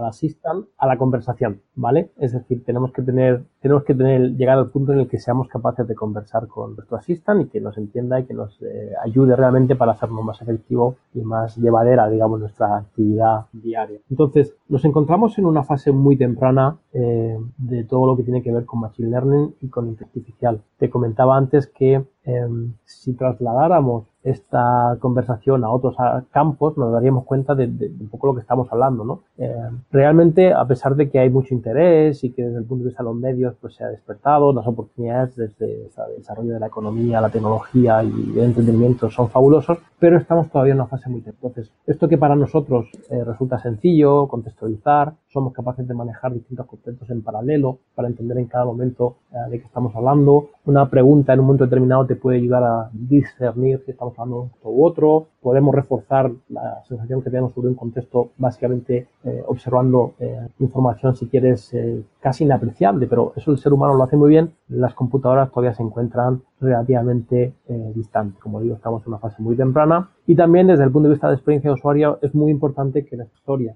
assistant 0.04 0.64
a 0.78 0.86
la 0.86 0.96
conversación, 0.96 1.62
¿vale? 1.74 2.10
Es 2.16 2.32
decir, 2.32 2.64
tenemos 2.64 2.92
que 2.92 3.02
tener, 3.02 3.44
tenemos 3.60 3.84
que 3.84 3.94
tener, 3.94 4.36
llegar 4.36 4.58
al 4.58 4.70
punto 4.70 4.92
en 4.92 5.00
el 5.00 5.08
que 5.08 5.18
seamos 5.18 5.48
capaces 5.48 5.86
de 5.86 5.94
conversar 5.94 6.46
con 6.48 6.74
nuestro 6.76 6.96
assistant 6.96 7.42
y 7.42 7.48
que 7.48 7.60
nos 7.60 7.76
entienda 7.76 8.18
y 8.18 8.24
que 8.24 8.34
nos 8.34 8.60
eh, 8.62 8.92
ayude 9.04 9.36
realmente 9.36 9.76
para 9.76 9.92
hacernos 9.92 10.24
más 10.24 10.40
efectivo 10.40 10.96
y 11.14 11.20
más 11.20 11.56
llevadera, 11.56 12.08
digamos, 12.08 12.40
nuestra 12.40 12.78
actividad 12.78 13.46
diaria. 13.52 14.00
Entonces, 14.10 14.54
nos 14.68 14.84
encontramos 14.84 15.38
en 15.38 15.44
una 15.44 15.62
fase 15.62 15.92
muy 15.92 16.16
temprana 16.16 16.78
eh, 16.92 17.38
de 17.58 17.84
todo 17.84 18.06
lo 18.06 18.16
que 18.16 18.22
tiene 18.22 18.42
que 18.42 18.52
ver 18.52 18.64
con 18.64 18.80
Machine 18.80 19.10
Learning 19.10 19.54
y 19.60 19.68
con 19.68 19.88
inteligencia 19.88 20.20
artificial. 20.20 20.60
Te 20.78 20.88
comentaba 20.88 21.36
antes 21.36 21.66
que 21.66 22.04
em, 22.24 22.72
si 22.84 23.12
trasladáramos 23.14 24.04
esta 24.22 24.98
conversación 25.00 25.64
a 25.64 25.70
otros 25.70 25.96
campos, 26.30 26.76
nos 26.76 26.92
daríamos 26.92 27.24
cuenta 27.24 27.54
de, 27.54 27.66
un 27.66 28.08
poco 28.10 28.28
lo 28.28 28.34
que 28.34 28.40
estamos 28.40 28.68
hablando, 28.70 29.04
¿no? 29.04 29.22
Eh, 29.38 29.70
realmente, 29.90 30.52
a 30.52 30.66
pesar 30.66 30.94
de 30.94 31.08
que 31.08 31.18
hay 31.18 31.30
mucho 31.30 31.54
interés 31.54 32.22
y 32.24 32.30
que 32.32 32.42
desde 32.42 32.58
el 32.58 32.64
punto 32.64 32.84
de 32.84 32.90
vista 32.90 33.02
de 33.02 33.08
los 33.08 33.16
medios 33.16 33.49
pues 33.60 33.74
se 33.74 33.84
ha 33.84 33.88
despertado, 33.88 34.52
las 34.52 34.66
oportunidades 34.66 35.36
desde 35.36 35.84
el 35.84 36.16
desarrollo 36.18 36.54
de 36.54 36.60
la 36.60 36.66
economía, 36.66 37.20
la 37.20 37.30
tecnología 37.30 38.02
y 38.02 38.38
el 38.38 38.44
entretenimiento 38.44 39.10
son 39.10 39.30
fabulosos, 39.30 39.78
pero 39.98 40.18
estamos 40.18 40.50
todavía 40.50 40.72
en 40.72 40.80
una 40.80 40.88
fase 40.88 41.08
muy 41.08 41.20
temprana. 41.20 41.40
Esto 41.86 42.08
que 42.08 42.18
para 42.18 42.36
nosotros 42.36 42.88
eh, 43.08 43.24
resulta 43.24 43.58
sencillo, 43.58 44.28
contextualizar, 44.28 45.14
somos 45.32 45.52
capaces 45.52 45.86
de 45.86 45.94
manejar 45.94 46.32
distintos 46.32 46.66
conceptos 46.66 47.08
en 47.10 47.22
paralelo 47.22 47.78
para 47.94 48.08
entender 48.08 48.38
en 48.38 48.46
cada 48.46 48.64
momento 48.64 49.16
eh, 49.32 49.50
de 49.50 49.60
qué 49.60 49.66
estamos 49.66 49.94
hablando. 49.94 50.50
Una 50.66 50.88
pregunta 50.88 51.32
en 51.32 51.40
un 51.40 51.46
momento 51.46 51.64
determinado 51.64 52.06
te 52.06 52.16
puede 52.16 52.38
ayudar 52.38 52.64
a 52.64 52.90
discernir 52.92 53.82
si 53.84 53.92
estamos 53.92 54.18
hablando 54.18 54.50
de 54.62 54.68
u 54.68 54.84
otro, 54.84 55.28
podemos 55.40 55.74
reforzar 55.74 56.30
la 56.48 56.82
sensación 56.86 57.22
que 57.22 57.30
tenemos 57.30 57.52
sobre 57.52 57.68
un 57.68 57.74
contexto 57.74 58.30
básicamente 58.36 59.08
eh, 59.24 59.42
observando 59.46 60.14
eh, 60.18 60.48
información, 60.58 61.16
si 61.16 61.26
quieres, 61.28 61.72
eh, 61.74 62.02
casi 62.20 62.44
inapreciable, 62.44 63.06
pero 63.06 63.32
eso 63.36 63.50
el 63.50 63.58
ser 63.58 63.72
humano 63.72 63.94
lo 63.94 64.04
hace 64.04 64.16
muy 64.16 64.30
bien, 64.30 64.52
las 64.68 64.94
computadoras 64.94 65.50
todavía 65.50 65.74
se 65.74 65.82
encuentran 65.82 66.42
relativamente 66.60 67.54
distantes. 67.94 68.38
Como 68.40 68.60
digo, 68.60 68.76
estamos 68.76 69.02
en 69.02 69.08
una 69.08 69.18
fase 69.18 69.42
muy 69.42 69.56
temprana 69.56 70.10
y 70.26 70.34
también 70.34 70.66
desde 70.66 70.84
el 70.84 70.90
punto 70.90 71.08
de 71.08 71.14
vista 71.14 71.28
de 71.28 71.34
experiencia 71.34 71.70
de 71.70 71.74
usuario 71.74 72.18
es 72.22 72.34
muy 72.34 72.50
importante 72.50 73.04
que 73.04 73.16
la 73.16 73.24
historia, 73.24 73.74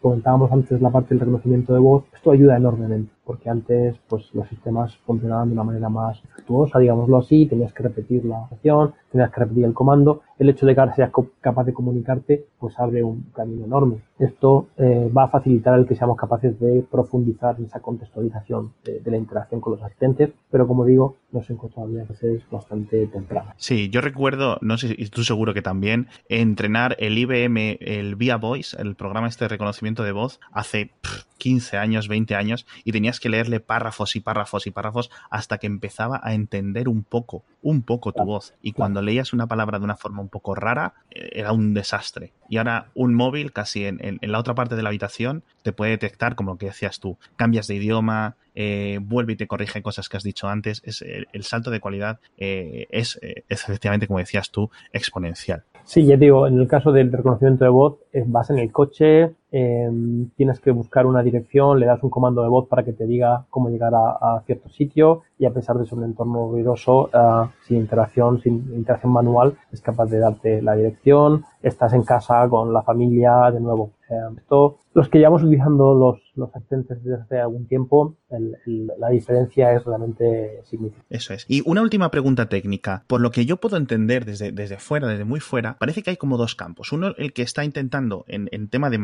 comentábamos 0.00 0.52
antes 0.52 0.80
la 0.80 0.90
parte 0.90 1.10
del 1.10 1.20
reconocimiento 1.20 1.72
de 1.72 1.80
voz, 1.80 2.04
esto 2.14 2.30
ayuda 2.30 2.56
enormemente. 2.56 3.15
Porque 3.26 3.50
antes 3.50 3.96
pues 4.08 4.32
los 4.34 4.48
sistemas 4.48 4.96
funcionaban 4.98 5.48
de 5.48 5.54
una 5.54 5.64
manera 5.64 5.88
más 5.88 6.22
efectuosa, 6.24 6.78
digámoslo 6.78 7.18
así, 7.18 7.46
tenías 7.46 7.72
que 7.72 7.82
repetir 7.82 8.24
la 8.24 8.44
acción, 8.50 8.94
tenías 9.10 9.32
que 9.32 9.40
repetir 9.40 9.64
el 9.64 9.74
comando. 9.74 10.22
El 10.38 10.50
hecho 10.50 10.66
de 10.66 10.74
que 10.74 10.80
ahora 10.80 10.94
seas 10.94 11.10
capaz 11.40 11.64
de 11.64 11.72
comunicarte, 11.72 12.44
pues 12.58 12.78
abre 12.78 13.02
un 13.02 13.24
camino 13.34 13.64
enorme. 13.64 14.02
Esto 14.18 14.68
eh, 14.76 15.10
va 15.14 15.24
a 15.24 15.28
facilitar 15.28 15.78
el 15.78 15.86
que 15.86 15.96
seamos 15.96 16.16
capaces 16.16 16.58
de 16.60 16.84
profundizar 16.90 17.56
en 17.58 17.64
esa 17.64 17.80
contextualización 17.80 18.72
de, 18.84 19.00
la 19.10 19.16
interacción 19.16 19.60
con 19.60 19.72
los 19.72 19.82
asistentes, 19.82 20.30
pero 20.50 20.66
como 20.66 20.84
digo, 20.84 21.16
no 21.32 21.42
se 21.42 21.54
encuentra 21.54 21.66
todavía 21.82 22.06
es 22.22 22.50
bastante 22.50 23.06
temprana. 23.08 23.54
Sí, 23.56 23.90
yo 23.90 24.00
recuerdo, 24.00 24.58
no 24.60 24.78
sé 24.78 24.88
si 24.88 25.08
tú 25.10 25.24
seguro 25.24 25.52
que 25.52 25.62
también, 25.62 26.08
entrenar 26.28 26.96
el 26.98 27.18
IBM, 27.18 27.78
el 27.80 28.14
Via 28.16 28.36
Voice, 28.36 28.76
el 28.80 28.94
programa 28.94 29.28
este 29.28 29.44
de 29.44 29.48
reconocimiento 29.48 30.02
de 30.02 30.12
voz, 30.12 30.40
hace 30.52 30.90
15 31.38 31.76
años, 31.76 32.08
20 32.08 32.34
años, 32.34 32.66
y 32.84 32.92
tenías 32.92 33.15
que 33.20 33.28
leerle 33.28 33.60
párrafos 33.60 34.16
y 34.16 34.20
párrafos 34.20 34.66
y 34.66 34.70
párrafos 34.70 35.10
hasta 35.30 35.58
que 35.58 35.66
empezaba 35.66 36.20
a 36.22 36.34
entender 36.34 36.88
un 36.88 37.02
poco, 37.02 37.44
un 37.62 37.82
poco 37.82 38.12
tu 38.12 38.24
voz. 38.24 38.54
Y 38.62 38.72
cuando 38.72 39.02
leías 39.02 39.32
una 39.32 39.46
palabra 39.46 39.78
de 39.78 39.84
una 39.84 39.96
forma 39.96 40.22
un 40.22 40.28
poco 40.28 40.54
rara, 40.54 40.94
eh, 41.10 41.30
era 41.32 41.52
un 41.52 41.74
desastre. 41.74 42.32
Y 42.48 42.58
ahora 42.58 42.88
un 42.94 43.14
móvil 43.14 43.52
casi 43.52 43.84
en, 43.84 44.18
la 44.22 44.38
otra 44.38 44.54
parte 44.54 44.76
de 44.76 44.82
la 44.82 44.90
habitación 44.90 45.42
te 45.62 45.72
puede 45.72 45.92
detectar, 45.92 46.34
como 46.34 46.52
lo 46.52 46.58
que 46.58 46.66
decías 46.66 47.00
tú, 47.00 47.18
cambias 47.36 47.66
de 47.66 47.74
idioma, 47.74 48.36
eh, 48.54 48.98
vuelve 49.02 49.34
y 49.34 49.36
te 49.36 49.46
corrige 49.46 49.82
cosas 49.82 50.08
que 50.08 50.16
has 50.16 50.22
dicho 50.22 50.48
antes. 50.48 50.82
Es, 50.84 51.02
el, 51.02 51.42
salto 51.42 51.70
de 51.70 51.80
cualidad 51.80 52.20
eh, 52.38 52.86
es, 52.90 53.18
efectivamente, 53.48 54.06
como 54.06 54.18
decías 54.18 54.50
tú, 54.50 54.70
exponencial. 54.92 55.64
Sí, 55.84 56.04
ya 56.04 56.16
digo, 56.16 56.46
en 56.46 56.58
el 56.58 56.66
caso 56.66 56.90
del 56.90 57.12
reconocimiento 57.12 57.64
de 57.64 57.70
voz, 57.70 57.98
vas 58.26 58.50
en 58.50 58.58
el 58.58 58.72
coche, 58.72 59.34
Em, 59.58 60.28
tienes 60.36 60.60
que 60.60 60.70
buscar 60.70 61.06
una 61.06 61.22
dirección, 61.22 61.80
le 61.80 61.86
das 61.86 62.02
un 62.02 62.10
comando 62.10 62.42
de 62.42 62.48
voz 62.50 62.68
para 62.68 62.82
que 62.84 62.92
te 62.92 63.06
diga 63.06 63.46
cómo 63.48 63.70
llegar 63.70 63.94
a, 63.94 64.42
cierto 64.44 64.68
sitio 64.68 65.22
y 65.38 65.46
a 65.46 65.54
pesar 65.54 65.78
de 65.78 65.86
ser 65.86 65.96
un 65.96 66.04
entorno 66.04 66.50
ruidoso, 66.50 67.04
uh, 67.04 67.48
sin 67.66 67.78
interacción, 67.78 68.38
sin 68.42 68.70
interacción 68.74 69.12
manual, 69.12 69.56
es 69.72 69.80
capaz 69.80 70.10
de 70.10 70.18
darte 70.18 70.60
la 70.60 70.76
dirección. 70.76 71.46
Estás 71.62 71.94
en 71.94 72.02
casa 72.02 72.46
con 72.50 72.70
la 72.74 72.82
familia, 72.82 73.50
de 73.50 73.60
nuevo. 73.60 73.92
Esto, 74.36 74.78
los 74.94 75.08
que 75.08 75.18
llevamos 75.18 75.42
utilizando 75.42 75.92
los, 75.94 76.20
los 76.36 76.54
asistentes 76.54 77.02
desde 77.02 77.22
hace 77.22 77.40
algún 77.40 77.66
tiempo, 77.66 78.14
la 78.28 79.08
diferencia 79.08 79.72
es 79.72 79.84
realmente 79.84 80.60
significativa. 80.64 81.06
Eso 81.10 81.34
es. 81.34 81.44
Y 81.48 81.62
una 81.68 81.82
última 81.82 82.10
pregunta 82.10 82.48
técnica. 82.48 83.04
Por 83.08 83.20
lo 83.20 83.32
que 83.32 83.46
yo 83.46 83.56
puedo 83.56 83.76
entender 83.76 84.24
desde, 84.24 84.52
desde 84.52 84.78
fuera, 84.78 85.08
desde 85.08 85.24
muy 85.24 85.40
fuera, 85.40 85.76
parece 85.78 86.02
que 86.02 86.10
hay 86.10 86.16
como 86.16 86.36
dos 86.36 86.54
campos. 86.54 86.92
Uno, 86.92 87.14
el 87.18 87.32
que 87.32 87.42
está 87.42 87.64
intentando 87.64 88.24
en, 88.28 88.48
en 88.52 88.68
tema 88.68 88.90
de, 88.90 88.98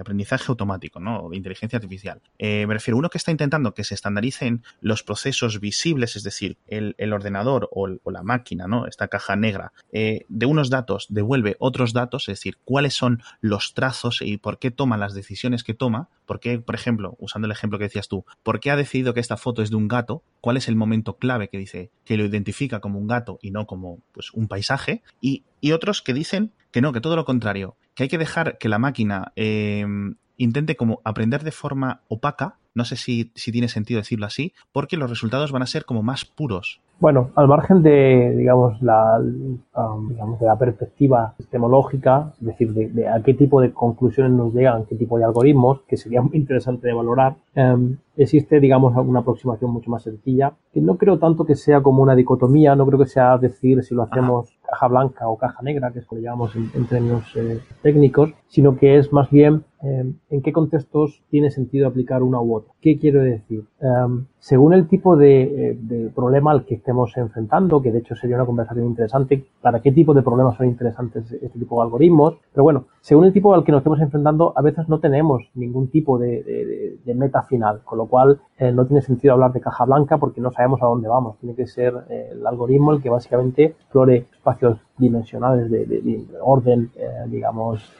aprendizaje 0.00 0.44
automático, 0.48 1.00
¿no? 1.00 1.28
De 1.30 1.36
inteligencia 1.36 1.76
artificial. 1.76 2.20
Eh, 2.38 2.66
me 2.66 2.74
refiero, 2.74 2.98
uno 2.98 3.08
que 3.08 3.18
está 3.18 3.30
intentando 3.30 3.74
que 3.74 3.84
se 3.84 3.94
estandaricen 3.94 4.62
los 4.80 5.02
procesos 5.02 5.60
visibles, 5.60 6.16
es 6.16 6.22
decir, 6.22 6.58
el, 6.66 7.12
ordenador 7.12 7.68
o, 7.72 7.88
la 8.10 8.22
máquina, 8.22 8.66
¿no? 8.66 8.86
Esta 8.86 9.08
caja 9.08 9.36
negra, 9.36 9.72
eh, 9.92 10.24
de 10.28 10.46
unos 10.46 10.70
datos 10.70 11.06
devuelve 11.08 11.56
otros 11.58 11.92
datos, 11.92 12.28
es 12.28 12.38
decir, 12.38 12.58
cuáles 12.64 12.94
son 12.94 13.22
los 13.40 13.74
trazos 13.74 14.20
y 14.22 14.36
por 14.38 14.58
qué 14.58 14.70
toma 14.70 14.96
las 14.96 15.14
decisiones 15.14 15.64
que 15.64 15.74
toma, 15.74 16.08
por 16.26 16.40
qué, 16.40 16.58
por 16.58 16.74
ejemplo, 16.74 17.16
usando 17.18 17.46
el 17.46 17.52
ejemplo 17.52 17.78
que 17.78 17.84
decías 17.84 18.08
tú, 18.08 18.24
por 18.42 18.60
qué 18.60 18.70
ha 18.70 18.76
decidido 18.76 19.14
que 19.14 19.20
esta 19.20 19.36
foto 19.36 19.62
es 19.62 19.70
de 19.70 19.76
un 19.76 19.88
gato, 19.88 20.22
cuál 20.40 20.56
es 20.56 20.68
el 20.68 20.76
momento 20.76 21.16
clave 21.16 21.48
que 21.48 21.58
dice 21.58 21.90
que 22.04 22.16
lo 22.16 22.24
identifica 22.24 22.80
como 22.80 22.98
un 22.98 23.06
gato 23.06 23.38
y 23.42 23.50
no 23.50 23.66
como 23.66 24.00
pues 24.12 24.32
un 24.32 24.48
paisaje, 24.48 25.02
y 25.20 25.44
otros 25.72 26.02
que 26.02 26.14
dicen 26.14 26.52
que 26.72 26.80
no, 26.80 26.92
que 26.92 27.00
todo 27.00 27.14
lo 27.16 27.24
contrario, 27.24 27.76
que 27.94 28.04
hay 28.04 28.08
que 28.08 28.18
dejar 28.18 28.58
que 28.58 28.68
la 28.68 28.78
máquina 28.78 29.32
eh, 29.36 29.84
intente 30.36 30.76
como 30.76 31.00
aprender 31.04 31.44
de 31.44 31.52
forma 31.52 32.00
opaca, 32.08 32.56
no 32.74 32.84
sé 32.84 32.96
si, 32.96 33.30
si, 33.34 33.52
tiene 33.52 33.68
sentido 33.68 34.00
decirlo 34.00 34.26
así, 34.26 34.52
porque 34.72 34.96
los 34.96 35.10
resultados 35.10 35.52
van 35.52 35.62
a 35.62 35.66
ser 35.66 35.84
como 35.84 36.02
más 36.02 36.24
puros. 36.24 36.80
Bueno, 37.00 37.30
al 37.34 37.48
margen 37.48 37.82
de, 37.82 38.32
digamos, 38.36 38.80
la, 38.80 39.18
um, 39.18 40.08
digamos, 40.08 40.38
de 40.38 40.46
la 40.46 40.56
perspectiva 40.56 41.34
epistemológica, 41.34 42.32
es 42.40 42.46
decir, 42.46 42.72
de, 42.72 43.08
a 43.08 43.20
qué 43.22 43.34
tipo 43.34 43.60
de 43.60 43.72
conclusiones 43.72 44.32
nos 44.32 44.54
llegan, 44.54 44.84
qué 44.84 44.94
tipo 44.94 45.18
de 45.18 45.24
algoritmos, 45.24 45.80
que 45.88 45.96
sería 45.96 46.22
muy 46.22 46.36
interesante 46.36 46.86
de 46.86 46.94
valorar, 46.94 47.34
um, 47.56 47.96
existe, 48.16 48.60
digamos, 48.60 48.96
una 48.96 49.20
aproximación 49.20 49.72
mucho 49.72 49.90
más 49.90 50.04
sencilla, 50.04 50.52
que 50.72 50.80
no 50.80 50.96
creo 50.96 51.18
tanto 51.18 51.44
que 51.44 51.56
sea 51.56 51.82
como 51.82 52.02
una 52.02 52.14
dicotomía, 52.14 52.76
no 52.76 52.86
creo 52.86 53.00
que 53.00 53.06
sea 53.06 53.36
decir 53.36 53.82
si 53.82 53.96
lo 53.96 54.04
hacemos 54.04 54.56
caja 54.72 54.88
blanca 54.88 55.28
o 55.28 55.36
caja 55.36 55.62
negra, 55.62 55.92
que 55.92 55.98
es 55.98 56.06
lo 56.10 56.18
llamamos 56.18 56.56
en, 56.56 56.86
términos 56.86 57.24
eh, 57.36 57.60
técnicos, 57.82 58.32
sino 58.48 58.76
que 58.76 58.96
es 58.96 59.12
más 59.12 59.30
bien 59.30 59.64
em, 59.82 60.14
en 60.30 60.42
qué 60.42 60.52
contextos 60.52 61.22
tiene 61.30 61.50
sentido 61.50 61.88
aplicar 61.88 62.22
una 62.22 62.40
u 62.40 62.54
otra. 62.54 62.72
¿Qué 62.80 62.98
quiero 62.98 63.22
decir? 63.22 63.64
Em, 63.80 64.26
según 64.38 64.72
el 64.74 64.88
tipo 64.88 65.20
eh, 65.20 65.76
de, 65.80 66.10
problema 66.10 66.50
al 66.50 66.64
que 66.64 66.74
estemos 66.74 67.16
enfrentando, 67.16 67.80
que 67.80 67.92
de 67.92 68.00
hecho 68.00 68.16
sería 68.16 68.36
una 68.36 68.46
conversación 68.46 68.86
interesante, 68.86 69.44
para 69.60 69.80
qué 69.80 69.92
tipo 69.92 70.14
de 70.14 70.22
problemas 70.22 70.56
son 70.56 70.66
interesantes 70.66 71.30
este 71.32 71.58
tipo 71.58 71.76
de 71.76 71.82
algoritmos, 71.82 72.38
pero 72.52 72.64
bueno, 72.64 72.86
según 73.00 73.24
el 73.24 73.32
tipo 73.32 73.54
al 73.54 73.64
que 73.64 73.72
nos 73.72 73.80
estemos 73.80 74.00
enfrentando, 74.00 74.52
a 74.56 74.62
veces 74.62 74.88
no 74.88 74.98
tenemos 74.98 75.48
ningún 75.54 75.88
tipo 75.88 76.18
de, 76.18 76.98
meta 77.14 77.42
final, 77.42 77.82
con 77.84 77.98
lo 77.98 78.06
cual 78.06 78.40
eh, 78.58 78.72
no 78.72 78.86
tiene 78.86 79.02
sentido 79.02 79.34
hablar 79.34 79.52
de 79.52 79.60
caja 79.60 79.84
blanca 79.84 80.18
porque 80.18 80.40
no 80.40 80.50
sabemos 80.50 80.82
a 80.82 80.86
dónde 80.86 81.08
vamos. 81.08 81.38
Tiene 81.38 81.54
que 81.54 81.66
ser 81.66 81.94
el 82.08 82.44
algoritmo 82.46 82.92
el 82.92 83.02
que 83.02 83.10
básicamente 83.10 83.64
explore 83.64 84.26
espacios 84.32 84.78
dimensionales 84.98 85.70
de, 85.70 86.24
orden, 86.40 86.90
eh, 86.96 87.08
digamos, 87.28 87.92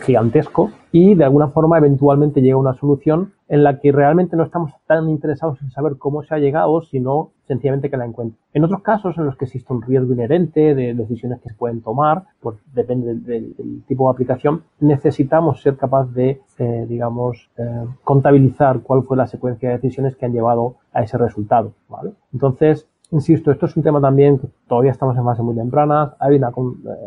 gigantesco 0.00 0.70
y 0.92 1.14
de 1.14 1.24
alguna 1.24 1.48
forma 1.48 1.78
eventualmente 1.78 2.40
llega 2.40 2.56
una 2.56 2.74
solución 2.74 3.32
en 3.48 3.64
la 3.64 3.78
que 3.80 3.92
realmente 3.92 4.36
no 4.36 4.44
estamos 4.44 4.72
tan 4.86 5.08
interesados 5.08 5.60
en 5.62 5.70
saber 5.70 5.96
cómo 5.96 6.22
se 6.22 6.34
ha 6.34 6.38
llegado, 6.38 6.82
sino 6.82 7.30
sencillamente 7.46 7.88
que 7.88 7.96
la 7.96 8.04
encuentre. 8.04 8.38
En 8.52 8.64
otros 8.64 8.82
casos 8.82 9.16
en 9.16 9.24
los 9.24 9.36
que 9.36 9.46
existe 9.46 9.72
un 9.72 9.80
riesgo 9.80 10.12
inherente 10.12 10.74
de 10.74 10.94
decisiones 10.94 11.40
que 11.40 11.48
se 11.48 11.54
pueden 11.54 11.80
tomar, 11.80 12.24
pues 12.40 12.58
depende 12.74 13.14
del, 13.14 13.54
tipo 13.86 14.06
de 14.06 14.12
aplicación, 14.12 14.64
necesitamos 14.80 15.62
ser 15.62 15.76
capaz 15.76 16.12
de, 16.12 16.42
eh, 16.58 16.86
digamos, 16.88 17.50
eh, 17.56 17.84
contabilizar 18.04 18.80
cuál 18.80 19.04
fue 19.04 19.16
la 19.16 19.26
secuencia 19.26 19.70
de 19.70 19.76
decisiones 19.76 20.14
que 20.16 20.26
han 20.26 20.32
llevado 20.32 20.76
a 20.92 21.02
ese 21.02 21.16
resultado. 21.16 21.72
¿vale? 21.88 22.12
Entonces, 22.34 22.86
Insisto, 23.10 23.50
esto 23.50 23.64
es 23.64 23.74
un 23.74 23.82
tema 23.82 24.02
también 24.02 24.38
que 24.38 24.48
todavía 24.68 24.90
estamos 24.90 25.16
en 25.16 25.24
fase 25.24 25.42
muy 25.42 25.56
temprana. 25.56 26.14
Hay 26.18 26.36
una, 26.36 26.48
eh, 26.48 26.52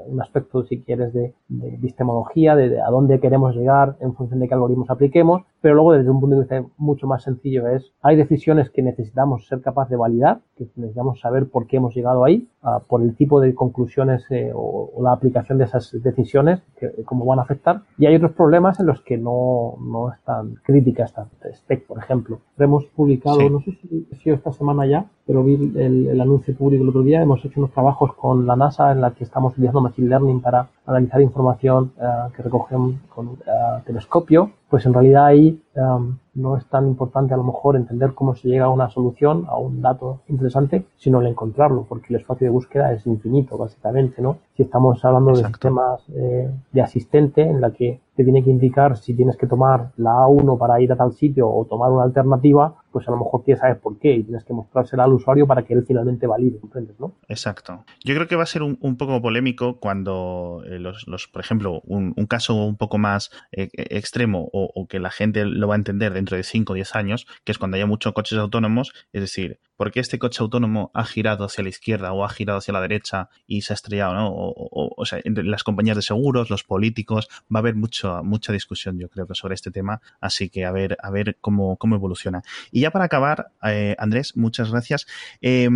un 0.08 0.20
aspecto, 0.20 0.64
si 0.64 0.82
quieres, 0.82 1.14
de, 1.14 1.36
de 1.48 1.76
epistemología, 1.76 2.56
de, 2.56 2.82
a 2.82 2.90
dónde 2.90 3.20
queremos 3.20 3.56
llegar 3.56 3.98
en 4.00 4.16
función 4.16 4.40
de 4.40 4.48
qué 4.48 4.56
algoritmos 4.56 4.90
apliquemos. 4.90 5.44
Pero 5.62 5.76
luego, 5.76 5.94
desde 5.94 6.10
un 6.10 6.20
punto 6.20 6.38
de 6.38 6.42
vista 6.42 6.64
mucho 6.78 7.06
más 7.06 7.22
sencillo, 7.22 7.68
es 7.68 7.94
hay 8.02 8.16
decisiones 8.16 8.72
que 8.72 8.82
necesitamos 8.82 9.46
ser 9.48 9.62
capaz 9.62 9.90
de 9.90 9.96
validar, 9.96 10.40
que 10.58 10.68
necesitamos 10.76 11.20
saber 11.20 11.48
por 11.48 11.68
qué 11.68 11.78
hemos 11.78 11.94
llegado 11.94 12.24
ahí, 12.24 12.48
uh, 12.64 12.82
por 12.88 13.02
el 13.02 13.16
tipo 13.16 13.40
de 13.40 13.54
conclusiones 13.54 14.26
eh, 14.30 14.52
o, 14.54 14.92
o, 14.96 15.04
la 15.04 15.14
aplicación 15.14 15.58
de 15.58 15.66
esas 15.66 15.92
decisiones, 16.02 16.62
que, 16.80 16.90
cómo 17.06 17.26
van 17.26 17.40
a 17.40 17.44
afectar. 17.44 17.82
Y 17.98 18.06
hay 18.06 18.16
otros 18.16 18.32
problemas 18.32 18.80
en 18.80 18.88
los 18.88 19.02
que 19.02 19.18
no, 19.18 19.76
no 19.80 20.12
es 20.12 20.20
tan 20.24 20.56
crítica 20.64 21.06
esta 21.06 21.28
spec, 21.54 21.86
por 21.86 22.00
ejemplo. 22.00 22.40
Hemos 22.58 22.86
publicado, 22.86 23.40
sí. 23.40 23.50
no 23.50 23.60
sé 23.62 23.72
si, 23.82 24.08
si 24.22 24.30
esta 24.30 24.52
semana 24.52 24.86
ya, 24.86 25.06
pero 25.26 25.44
vi 25.44 25.56
el, 25.56 26.08
el, 26.08 26.22
anuncio 26.22 26.56
público 26.56 26.84
el 26.84 26.90
otro 26.90 27.04
día. 27.04 27.22
Hemos 27.22 27.44
hecho 27.46 27.60
unos 27.60 27.72
trabajos 27.72 28.14
con 28.16 28.46
la 28.46 28.56
NASA 28.56 28.92
en 28.92 29.02
la 29.02 29.12
que 29.12 29.24
estamos 29.24 29.54
utilizando 29.54 29.82
Machine 29.82 30.10
Learning 30.10 30.42
para 30.42 30.68
analizar 30.86 31.22
información 31.22 31.94
uh, 31.98 32.32
que 32.32 32.44
recogen 32.44 33.00
con 33.14 33.28
uh, 33.28 33.38
telescopio. 33.86 34.52
Pues 34.70 34.86
en 34.86 34.94
realidad 34.94 35.26
ahí 35.26 35.62
um, 35.76 36.18
no 36.34 36.58
es 36.58 36.66
tan 36.68 36.88
importante 36.88 37.34
a 37.34 37.38
lo 37.38 37.44
mejor 37.44 37.76
entender 37.76 38.14
cómo 38.14 38.36
se 38.36 38.48
llega 38.48 38.66
a 38.66 38.70
una 38.70 38.90
solución, 38.90 39.46
a 39.48 39.58
un 39.58 39.82
dato 39.82 40.22
interesante, 40.28 40.86
sino 40.98 41.22
el 41.22 41.28
encontrarlo, 41.28 41.86
porque 41.88 42.14
el 42.14 42.20
espacio 42.20 42.48
de 42.48 42.52
búsqueda 42.52 42.94
es 42.94 43.06
infinito, 43.06 43.58
básicamente, 43.58 44.22
¿no? 44.22 44.38
Si 44.56 44.64
estamos 44.64 45.04
hablando 45.04 45.32
Exacto. 45.32 45.48
de 45.48 45.54
sistemas 45.54 46.10
eh, 46.16 46.52
de 46.72 46.82
asistente 46.82 47.42
en 47.42 47.62
la 47.62 47.72
que 47.72 48.00
te 48.16 48.24
tiene 48.24 48.44
que 48.44 48.50
indicar 48.50 48.98
si 48.98 49.16
tienes 49.16 49.38
que 49.38 49.48
tomar 49.48 49.92
la 49.98 50.12
A1 50.12 50.58
para 50.58 50.82
ir 50.82 50.92
a 50.92 50.96
tal 50.96 51.14
sitio 51.14 51.50
o 51.50 51.66
tomar 51.66 51.92
una 51.92 52.04
alternativa, 52.04 52.76
pues 52.92 53.08
a 53.08 53.12
lo 53.12 53.18
mejor 53.18 53.44
quieres 53.44 53.62
saber 53.62 53.80
por 53.80 53.98
qué 54.00 54.14
y 54.14 54.24
tienes 54.24 54.44
que 54.44 54.54
mostrársela 54.54 55.06
al 55.06 55.14
usuario 55.14 55.48
para 55.48 55.64
que 55.64 55.74
él 55.74 55.86
finalmente 55.88 56.28
valide, 56.28 56.60
¿comprendes, 56.60 57.00
no? 57.00 57.14
Exacto. 57.28 57.86
Yo 58.04 58.14
creo 58.16 58.28
que 58.28 58.36
va 58.36 58.44
a 58.44 58.48
ser 58.48 58.64
un, 58.64 58.78
poco 58.98 59.22
polémico 59.22 59.80
cuando 59.80 60.62
eh, 60.66 60.80
los, 60.80 61.08
los, 61.08 61.28
por 61.28 61.42
ejemplo, 61.42 61.82
un, 61.86 62.14
caso 62.28 62.56
un 62.56 62.78
poco 62.78 62.98
más 62.98 63.32
eh, 63.52 63.70
extremo 63.74 64.50
o, 64.52 64.70
o, 64.74 64.88
que 64.88 65.00
la 65.00 65.10
gente 65.10 65.46
lo 65.46 65.68
va 65.68 65.76
a 65.76 65.78
entender 65.78 66.14
dentro 66.14 66.38
de 66.38 66.44
5 66.44 66.74
o 66.74 66.76
10 66.76 66.96
años, 66.96 67.28
que 67.44 67.52
es 67.52 67.58
cuando 67.58 67.76
haya 67.76 67.86
muchos 67.86 68.14
coches 68.14 68.38
autónomos, 68.38 68.94
es 69.14 69.22
decir, 69.22 69.60
¿por 69.76 69.92
qué 69.92 70.00
este 70.00 70.20
coche 70.20 70.44
autónomo 70.44 70.92
ha 70.94 71.06
girado 71.06 71.46
hacia 71.46 71.64
la 71.64 71.70
izquierda 71.70 72.14
o 72.14 72.24
ha 72.24 72.30
girado 72.30 72.60
hacia 72.60 72.74
la 72.74 72.82
derecha 72.82 73.30
y 73.48 73.62
se 73.62 73.74
ha 73.74 73.76
estrellado, 73.76 74.14
¿no? 74.14 74.30
O, 74.30 74.54
o, 74.56 74.94
o 74.96 75.06
sea, 75.06 75.20
entre 75.24 75.44
las 75.44 75.64
compañías 75.64 75.96
de 75.96 76.04
seguros, 76.04 76.50
los 76.50 76.64
políticos, 76.64 77.28
va 77.54 77.60
a 77.60 77.62
haber 77.62 77.76
mucho, 77.76 78.01
mucha 78.24 78.54
discusión, 78.54 78.98
yo 79.00 79.10
creo 79.10 79.28
que 79.28 79.36
sobre 79.36 79.56
este 79.56 79.72
tema, 79.72 80.02
así 80.20 80.50
que 80.50 80.66
a 80.66 80.72
ver, 80.72 80.98
a 81.02 81.10
ver 81.10 81.38
cómo, 81.42 81.78
cómo 81.78 81.96
evoluciona. 81.96 82.42
Y 82.72 82.82
ya 82.82 82.92
para 82.92 83.06
acabar, 83.06 83.52
eh, 83.64 83.96
Andrés, 84.00 84.36
muchas 84.36 84.72
gracias. 84.72 85.08
Eh, 85.42 85.70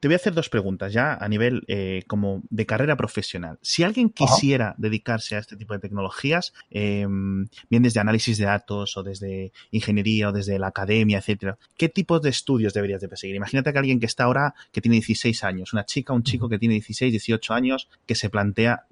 te 0.00 0.08
voy 0.08 0.14
a 0.14 0.16
hacer 0.16 0.32
dos 0.32 0.48
preguntas 0.48 0.92
ya 0.92 1.14
a 1.14 1.28
nivel 1.28 1.62
eh, 1.68 2.02
como 2.06 2.42
de 2.48 2.64
carrera 2.64 2.96
profesional. 2.96 3.58
Si 3.60 3.84
alguien 3.84 4.08
quisiera 4.08 4.74
dedicarse 4.78 5.36
a 5.36 5.38
este 5.38 5.56
tipo 5.56 5.74
de 5.74 5.80
tecnologías, 5.80 6.54
em, 6.70 7.46
bien 7.68 7.82
desde 7.82 8.00
análisis 8.00 8.38
de 8.38 8.46
datos 8.46 8.96
o 8.96 9.02
desde 9.02 9.52
ingeniería 9.70 10.30
o 10.30 10.32
desde 10.32 10.58
la 10.58 10.68
academia, 10.68 11.18
etcétera, 11.18 11.58
¿qué 11.76 11.90
tipos 11.90 12.22
de 12.22 12.30
estudios 12.30 12.72
deberías 12.72 13.02
de 13.02 13.08
perseguir? 13.08 13.36
Imagínate 13.36 13.72
que 13.72 13.78
alguien 13.78 14.00
que 14.00 14.06
está 14.06 14.24
ahora, 14.24 14.54
que 14.72 14.80
tiene 14.80 14.96
16 14.96 15.44
años, 15.44 15.74
una 15.74 15.84
chica, 15.84 16.14
un 16.14 16.22
chico 16.22 16.48
que 16.48 16.58
tiene 16.58 16.74
16, 16.74 17.12
18 17.12 17.52
años, 17.52 17.88
que 18.06 18.14
se 18.14 18.30
plantea 18.30 18.86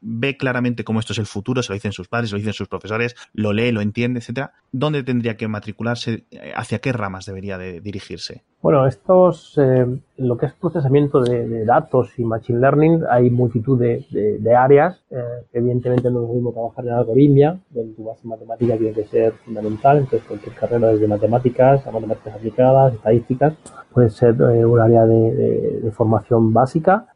ve 0.00 0.36
claramente 0.36 0.84
cómo 0.84 1.00
esto 1.00 1.12
es 1.12 1.18
el 1.18 1.26
futuro, 1.26 1.62
se 1.62 1.70
lo 1.70 1.74
dicen 1.74 1.92
sus 1.92 2.06
padres, 2.06 2.30
se 2.30 2.36
lo 2.36 2.38
dicen 2.38 2.52
sus 2.52 2.68
profesores, 2.68 3.16
lo 3.32 3.52
lee, 3.52 3.72
lo 3.72 3.80
entiende, 3.80 4.20
etcétera. 4.20 4.52
¿Dónde 4.70 5.02
tendría 5.02 5.36
que 5.36 5.48
matricularse? 5.48 6.24
¿Hacia 6.54 6.78
qué 6.78 6.92
ramas 6.92 7.26
debería 7.26 7.58
de 7.58 7.80
dirigirse? 7.80 8.44
Bueno, 8.66 8.84
estos, 8.84 9.56
eh, 9.58 9.86
lo 10.16 10.36
que 10.36 10.46
es 10.46 10.52
procesamiento 10.54 11.20
de, 11.20 11.64
datos 11.64 12.18
y 12.18 12.24
machine 12.24 12.58
learning, 12.58 13.04
hay 13.08 13.30
multitud 13.30 13.78
de, 13.78 14.56
áreas. 14.56 15.04
Eh, 15.08 15.22
evidentemente 15.52 16.10
no 16.10 16.22
es 16.22 16.26
lo 16.26 16.34
mismo 16.34 16.52
trabajar 16.52 16.84
en 16.84 16.94
algoritmia, 16.94 17.60
donde 17.70 17.94
tu 17.94 18.02
base 18.02 18.26
matemática 18.26 18.76
tiene 18.76 18.92
que 18.92 19.04
ser 19.04 19.34
fundamental. 19.34 19.98
Entonces, 19.98 20.26
cualquier 20.26 20.56
carrera 20.56 20.88
desde 20.88 21.06
matemáticas 21.06 21.86
a 21.86 21.92
matemáticas 21.92 22.34
aplicadas, 22.34 22.94
estadísticas, 22.94 23.54
puede 23.96 24.10
ser 24.10 24.38
eh, 24.42 24.66
un 24.66 24.78
área 24.78 25.06
de, 25.06 25.90
formación 25.92 26.52
básica. 26.52 27.06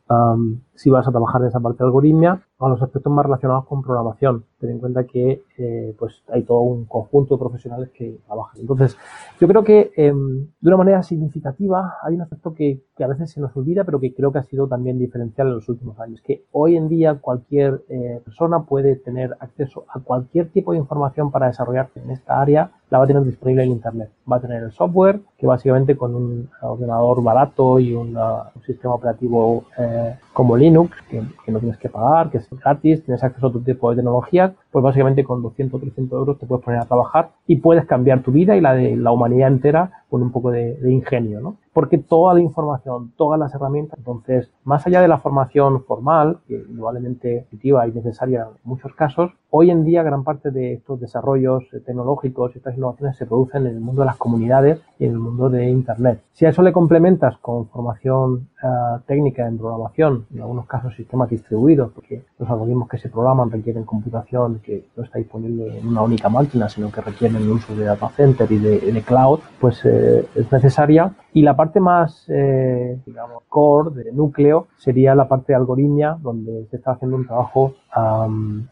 si 0.74 0.88
vas 0.88 1.06
a 1.06 1.10
trabajar 1.10 1.42
en 1.42 1.48
esa 1.48 1.60
parte 1.60 1.84
de 1.84 1.88
algoritmia, 1.88 2.40
a 2.58 2.68
los 2.70 2.80
aspectos 2.80 3.12
más 3.12 3.26
relacionados 3.26 3.66
con 3.66 3.82
programación. 3.82 4.44
Ten 4.58 4.70
en 4.70 4.78
cuenta 4.78 5.04
que 5.04 5.42
eh, 5.58 5.94
pues 5.98 6.22
hay 6.32 6.42
todo 6.42 6.60
un 6.60 6.86
conjunto 6.86 7.34
de 7.34 7.38
profesionales 7.38 7.90
que 7.90 8.18
trabajan. 8.26 8.62
Entonces, 8.62 8.96
yo 9.38 9.46
creo 9.46 9.62
que 9.62 9.92
em, 9.94 10.46
de 10.58 10.68
una 10.68 10.78
manera 10.78 11.02
significativa 11.02 11.98
hay 12.02 12.14
un 12.14 12.22
aspecto 12.22 12.54
que, 12.54 12.80
que, 12.96 13.04
a 13.04 13.08
veces 13.08 13.30
se 13.30 13.42
nos 13.42 13.54
olvida, 13.54 13.84
pero 13.84 14.00
que 14.00 14.14
creo 14.14 14.32
que 14.32 14.38
ha 14.38 14.44
sido 14.44 14.66
también 14.66 14.98
diferencial 14.98 15.48
en 15.48 15.56
los 15.56 15.68
últimos 15.68 16.00
años, 16.00 16.22
que 16.22 16.44
hoy 16.52 16.76
en 16.76 16.88
día 16.88 17.18
cualquier 17.20 17.82
eh, 17.90 18.22
persona 18.24 18.62
puede 18.62 18.96
tener 18.96 19.36
acceso 19.38 19.84
a 19.92 20.00
cualquier 20.00 20.48
tipo 20.48 20.72
de 20.72 20.78
información 20.78 21.30
para 21.30 21.48
desarrollarse 21.48 22.00
en 22.00 22.10
esta 22.10 22.40
área, 22.40 22.72
la 22.90 22.98
va 22.98 23.04
a 23.04 23.06
tener 23.06 23.24
disponible 23.24 23.62
en 23.64 23.70
Internet. 23.70 24.10
Va 24.30 24.36
a 24.36 24.40
tener 24.40 24.62
el 24.62 24.72
software, 24.72 25.20
que 25.38 25.46
básicamente 25.46 25.96
con 25.96 26.14
un 26.14 26.50
ordenador 26.60 27.22
barato 27.22 27.78
y 27.78 27.94
un 27.94 28.18
sistema 28.66 28.94
operativo 28.94 29.64
eh, 29.78 30.16
como 30.32 30.56
Linux, 30.56 30.96
que, 31.08 31.22
que, 31.44 31.52
no 31.52 31.60
tienes 31.60 31.78
que 31.78 31.88
pagar, 31.88 32.30
que 32.30 32.38
es 32.38 32.48
gratis, 32.50 33.04
tienes 33.04 33.22
acceso 33.22 33.46
a 33.46 33.48
otro 33.50 33.60
tipo 33.60 33.90
de 33.90 33.96
tecnologías, 33.96 34.52
pues 34.70 34.82
básicamente 34.82 35.24
con 35.24 35.42
200 35.42 35.78
o 35.78 35.80
300 35.80 36.18
euros 36.18 36.38
te 36.38 36.46
puedes 36.46 36.64
poner 36.64 36.80
a 36.80 36.86
trabajar 36.86 37.30
y 37.46 37.56
puedes 37.56 37.86
cambiar 37.86 38.22
tu 38.22 38.32
vida 38.32 38.56
y 38.56 38.60
la 38.60 38.74
de 38.74 38.96
la 38.96 39.12
humanidad 39.12 39.48
entera 39.48 40.04
con 40.08 40.22
un 40.22 40.32
poco 40.32 40.50
de, 40.50 40.74
de 40.74 40.92
ingenio, 40.92 41.40
¿no? 41.40 41.56
porque 41.72 41.98
toda 41.98 42.34
la 42.34 42.40
información, 42.40 43.12
todas 43.16 43.38
las 43.38 43.54
herramientas, 43.54 43.98
entonces, 43.98 44.50
más 44.70 44.86
allá 44.86 45.00
de 45.00 45.08
la 45.08 45.18
formación 45.18 45.82
formal, 45.82 46.38
que 46.46 46.54
indudablemente 46.54 47.38
efectiva 47.38 47.88
y 47.88 47.90
necesaria 47.90 48.42
en 48.42 48.60
muchos 48.62 48.94
casos, 48.94 49.32
hoy 49.50 49.68
en 49.70 49.84
día 49.84 50.04
gran 50.04 50.22
parte 50.22 50.52
de 50.52 50.74
estos 50.74 51.00
desarrollos 51.00 51.64
tecnológicos 51.84 52.54
y 52.54 52.58
estas 52.58 52.76
innovaciones 52.76 53.16
se 53.16 53.26
producen 53.26 53.66
en 53.66 53.74
el 53.74 53.80
mundo 53.80 54.02
de 54.02 54.06
las 54.06 54.16
comunidades 54.16 54.80
y 55.00 55.06
en 55.06 55.10
el 55.10 55.18
mundo 55.18 55.50
de 55.50 55.68
Internet. 55.68 56.20
Si 56.32 56.46
a 56.46 56.50
eso 56.50 56.62
le 56.62 56.72
complementas 56.72 57.36
con 57.38 57.66
formación 57.66 58.48
eh, 58.62 58.66
técnica 59.06 59.44
en 59.48 59.58
programación, 59.58 60.26
en 60.32 60.40
algunos 60.40 60.66
casos 60.66 60.94
sistemas 60.94 61.28
distribuidos, 61.28 61.90
porque 61.92 62.22
los 62.38 62.48
algoritmos 62.48 62.88
que 62.88 62.98
se 62.98 63.08
programan 63.08 63.50
requieren 63.50 63.82
computación 63.82 64.60
que 64.62 64.84
no 64.96 65.02
está 65.02 65.18
disponible 65.18 65.78
en 65.78 65.88
una 65.88 66.02
única 66.02 66.28
máquina, 66.28 66.68
sino 66.68 66.92
que 66.92 67.00
requieren 67.00 67.38
el 67.38 67.50
uso 67.50 67.74
de 67.74 67.86
data 67.86 68.08
center 68.10 68.50
y 68.52 68.58
de, 68.58 69.02
cloud, 69.02 69.40
pues 69.60 69.84
eh, 69.84 70.26
es 70.36 70.52
necesaria. 70.52 71.12
Y 71.32 71.42
la 71.42 71.56
parte 71.56 71.80
más, 71.80 72.24
eh, 72.28 72.98
digamos, 73.04 73.42
core, 73.48 74.04
de 74.04 74.12
núcleo, 74.12 74.59
sería 74.76 75.14
la 75.14 75.28
parte 75.28 75.52
de 75.52 75.56
algoritmia, 75.56 76.16
donde 76.20 76.66
se 76.70 76.76
está 76.76 76.92
haciendo 76.92 77.16
un 77.16 77.26
trabajo 77.26 77.74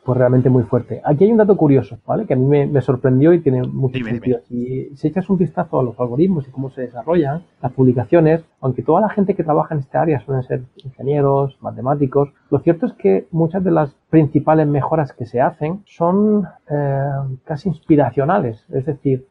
pues 0.05 0.17
realmente 0.17 0.49
muy 0.49 0.63
fuerte. 0.63 1.01
Aquí 1.05 1.25
hay 1.25 1.33
un 1.33 1.39
dato 1.39 1.57
curioso, 1.57 1.99
¿vale? 2.07 2.25
Que 2.25 2.35
a 2.35 2.37
mí 2.37 2.67
me, 2.67 2.81
sorprendió 2.81 3.33
y 3.33 3.41
tiene 3.41 3.63
mucho 3.63 3.99
sentido. 4.05 4.41
Si, 4.49 4.91
si 4.95 5.09
echas 5.09 5.29
un 5.29 5.39
vistazo 5.39 5.81
a 5.81 5.83
los 5.83 5.99
algoritmos 5.99 6.47
y 6.47 6.51
cómo 6.51 6.71
se 6.71 6.83
desarrollan 6.83 7.43
las 7.61 7.73
publicaciones, 7.73 8.43
aunque 8.61 8.83
toda 8.83 9.01
la 9.01 9.09
gente 9.09 9.35
que 9.35 9.45
trabaja 9.45 9.75
en 9.75 9.81
esta 9.81 10.03
área 10.03 10.21
suelen 10.21 10.45
ser 10.45 10.63
ingenieros, 10.85 11.59
matemáticos, 11.61 12.31
lo 12.51 12.61
cierto 12.61 12.87
es 12.87 12.93
que 12.93 13.27
muchas 13.31 13.65
de 13.65 13.71
las 13.73 13.95
principales 14.11 14.67
mejoras 14.67 15.13
que 15.13 15.27
se 15.27 15.41
hacen 15.41 15.83
son 15.87 16.47
eh, 16.71 17.11
casi 17.45 17.69
inspiracionales. 17.69 18.65
Es 18.71 18.87
decir, 18.87 19.27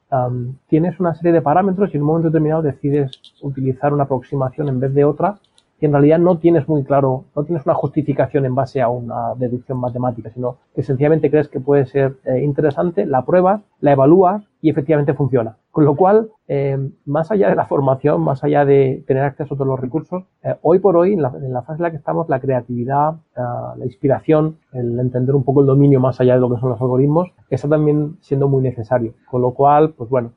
tienes 0.68 1.00
una 1.00 1.14
serie 1.16 1.34
de 1.34 1.42
parámetros 1.42 1.94
y 1.94 1.98
en 1.98 2.04
un 2.04 2.08
momento 2.08 2.30
determinado 2.30 2.62
decides 2.62 3.12
utilizar 3.42 3.94
una 3.94 4.04
aproximación 4.04 4.70
en 4.70 4.80
vez 4.80 4.94
de 4.94 5.06
otra 5.06 5.40
y 5.80 5.86
en 5.86 5.92
realidad 5.92 6.20
no 6.20 6.38
tienes 6.40 6.68
muy 6.68 6.84
claro, 6.84 7.26
no 7.36 7.44
tienes 7.44 7.66
una 7.66 7.76
justificación 7.76 8.46
en 8.46 8.56
base 8.56 8.82
a 8.82 8.90
una 8.90 9.36
deducción 9.36 9.80
matemática, 9.80 10.30
sino 10.32 10.58
que 10.76 10.84
sencillamente 10.84 11.30
crees 11.30 11.48
que 11.48 11.60
puede 11.60 11.86
ser 11.86 12.18
eh, 12.26 12.42
interesante, 12.44 13.06
la 13.06 13.26
pruebas, 13.26 13.62
la 13.80 13.92
evalúas 13.92 14.44
y 14.68 14.70
efectivamente 14.70 15.14
funciona. 15.14 15.56
Con 15.72 15.86
lo 15.86 15.96
cual, 15.96 16.30
eh, 16.50 16.78
más 17.06 17.32
allá 17.32 17.48
de 17.50 17.56
la 17.56 17.68
formación, 17.68 18.22
más 18.22 18.44
allá 18.44 18.66
de 18.66 19.02
tener 19.08 19.24
acceso 19.24 19.54
a 19.54 19.58
todos 19.58 19.68
los 19.68 19.80
recursos, 19.80 20.26
eh, 20.44 20.56
hoy 20.62 20.80
por 20.80 20.98
hoy, 20.98 21.14
en 21.14 21.22
la, 21.22 21.32
fase 21.32 21.78
en 21.78 21.84
la 21.84 21.92
que 21.92 21.96
estamos, 21.96 22.28
la 22.28 22.42
creatividad, 22.42 23.14
la 23.34 23.86
inspiración, 23.86 24.58
el 24.74 25.00
entender 25.00 25.36
un 25.36 25.46
poco 25.46 25.62
el 25.62 25.68
dominio 25.68 26.02
más 26.02 26.20
allá 26.20 26.34
de 26.34 26.42
lo 26.42 26.50
que 26.54 26.60
son 26.60 26.68
los 26.68 26.82
algoritmos, 26.82 27.30
está 27.50 27.70
también 27.70 28.18
siendo 28.20 28.50
muy 28.50 28.62
necesario. 28.62 29.14
Con 29.30 29.42
lo 29.42 29.52
cual, 29.52 29.94
pues 29.94 30.10
bueno, 30.10 30.34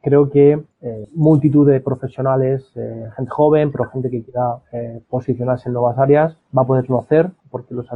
creo 0.00 0.30
que 0.30 0.62
eh, 0.82 1.08
multitud 1.12 1.66
de 1.68 1.80
profesionales, 1.80 2.70
gente 3.16 3.30
joven, 3.30 3.72
pero 3.72 3.86
gente 3.86 4.10
que 4.10 4.22
quiera 4.22 4.58
posicionarse 5.08 5.68
en 5.68 5.72
nuevas 5.72 5.98
áreas, 5.98 6.36
va 6.56 6.62
a 6.62 6.66
poderlo 6.66 6.98
hacer 6.98 7.30
porque 7.50 7.74
los 7.74 7.86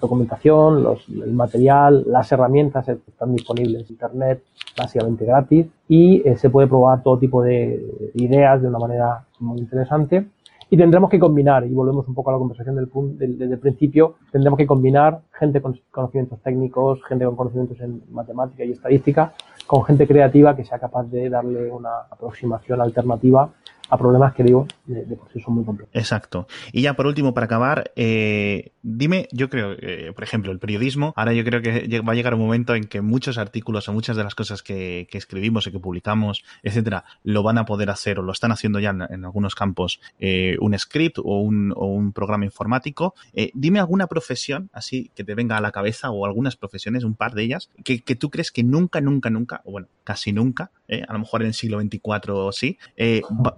documentación, 0.00 0.82
los, 0.82 1.08
el 1.08 1.32
material, 1.32 2.04
las 2.06 2.30
herramientas 2.32 2.88
están 2.88 3.34
disponibles 3.34 3.82
en 3.82 3.92
Internet 3.92 4.42
básicamente 4.76 5.24
gratis 5.24 5.66
y 5.88 6.26
eh, 6.26 6.36
se 6.36 6.50
puede 6.50 6.68
probar 6.68 7.02
todo 7.02 7.18
tipo 7.18 7.42
de 7.42 8.12
ideas 8.14 8.62
de 8.62 8.68
una 8.68 8.78
manera 8.78 9.24
muy 9.38 9.58
interesante. 9.58 10.26
Y 10.72 10.76
tendremos 10.76 11.10
que 11.10 11.18
combinar, 11.18 11.66
y 11.66 11.74
volvemos 11.74 12.06
un 12.06 12.14
poco 12.14 12.30
a 12.30 12.34
la 12.34 12.38
conversación 12.38 12.76
del, 12.76 12.88
del, 13.18 13.38
desde 13.38 13.54
el 13.54 13.58
principio, 13.58 14.14
tendremos 14.30 14.56
que 14.56 14.68
combinar 14.68 15.20
gente 15.32 15.60
con 15.60 15.76
conocimientos 15.90 16.40
técnicos, 16.42 17.02
gente 17.08 17.24
con 17.24 17.34
conocimientos 17.34 17.80
en 17.80 18.00
matemática 18.12 18.64
y 18.64 18.70
estadística, 18.70 19.32
con 19.66 19.82
gente 19.82 20.06
creativa 20.06 20.54
que 20.54 20.64
sea 20.64 20.78
capaz 20.78 21.10
de 21.10 21.28
darle 21.28 21.72
una 21.72 22.02
aproximación 22.08 22.80
alternativa 22.80 23.50
a 23.90 23.98
problemas 23.98 24.34
que 24.34 24.44
digo 24.44 24.66
de, 24.86 25.16
por 25.16 25.30
sí 25.32 25.40
son 25.40 25.54
muy 25.54 25.64
complejos. 25.64 25.94
Exacto. 25.94 26.46
Y 26.72 26.82
ya 26.82 26.94
por 26.94 27.06
último, 27.06 27.34
para 27.34 27.46
acabar, 27.46 27.92
eh, 27.96 28.72
dime, 28.82 29.28
yo 29.32 29.50
creo, 29.50 29.72
eh, 29.72 30.12
por 30.14 30.22
ejemplo, 30.22 30.52
el 30.52 30.60
periodismo, 30.60 31.12
ahora 31.16 31.32
yo 31.32 31.44
creo 31.44 31.60
que 31.60 32.00
va 32.00 32.12
a 32.12 32.14
llegar 32.14 32.34
un 32.34 32.40
momento 32.40 32.74
en 32.74 32.84
que 32.84 33.00
muchos 33.00 33.36
artículos 33.36 33.88
o 33.88 33.92
muchas 33.92 34.16
de 34.16 34.24
las 34.24 34.34
cosas 34.34 34.62
que, 34.62 35.08
escribimos 35.10 35.66
y 35.66 35.72
que 35.72 35.78
publicamos, 35.78 36.44
etcétera, 36.62 37.04
lo 37.24 37.42
van 37.42 37.58
a 37.58 37.66
poder 37.66 37.90
hacer 37.90 38.18
o 38.18 38.22
lo 38.22 38.32
están 38.32 38.52
haciendo 38.52 38.78
ya 38.78 38.90
en, 38.90 39.24
algunos 39.24 39.54
campos 39.54 40.00
eh, 40.18 40.56
un 40.60 40.78
script 40.78 41.18
o 41.18 41.40
un, 41.40 41.74
o 41.76 41.86
un 41.86 42.12
programa 42.12 42.46
informático. 42.46 43.14
dime 43.52 43.80
alguna 43.80 44.06
profesión 44.06 44.70
así 44.72 45.10
que 45.14 45.24
te 45.24 45.34
venga 45.34 45.58
a 45.58 45.60
la 45.60 45.72
cabeza 45.72 46.10
o 46.10 46.24
algunas 46.24 46.56
profesiones, 46.56 47.04
un 47.04 47.16
par 47.16 47.34
de 47.34 47.42
ellas, 47.42 47.68
que, 47.84 48.00
que 48.00 48.14
tú 48.14 48.30
crees 48.30 48.50
que 48.50 48.62
nunca, 48.62 49.02
nunca, 49.02 49.28
nunca, 49.28 49.60
o 49.64 49.72
bueno, 49.72 49.88
casi 50.04 50.32
nunca, 50.32 50.70
a 50.88 51.12
lo 51.12 51.18
mejor 51.18 51.42
en 51.42 51.48
el 51.48 51.54
siglo 51.54 51.80
XXIV 51.80 52.30
o 52.30 52.52
sí, 52.52 52.78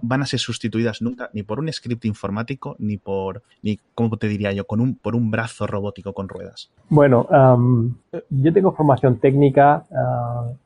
van 0.01 0.21
a 0.21 0.22
ser 0.25 0.39
sustituidas 0.39 1.01
nunca 1.01 1.29
ni 1.33 1.43
por 1.43 1.59
un 1.59 1.71
script 1.71 2.05
informático 2.05 2.75
ni 2.79 2.97
por, 2.97 3.43
ni, 3.61 3.79
¿cómo 3.95 4.17
te 4.17 4.27
diría 4.27 4.51
yo?, 4.51 4.65
con 4.65 4.79
un, 4.79 4.95
por 4.95 5.15
un 5.15 5.31
brazo 5.31 5.67
robótico 5.67 6.13
con 6.13 6.29
ruedas. 6.29 6.69
Bueno, 6.89 7.27
yo 8.29 8.53
tengo 8.53 8.71
formación 8.73 9.17
técnica 9.17 9.85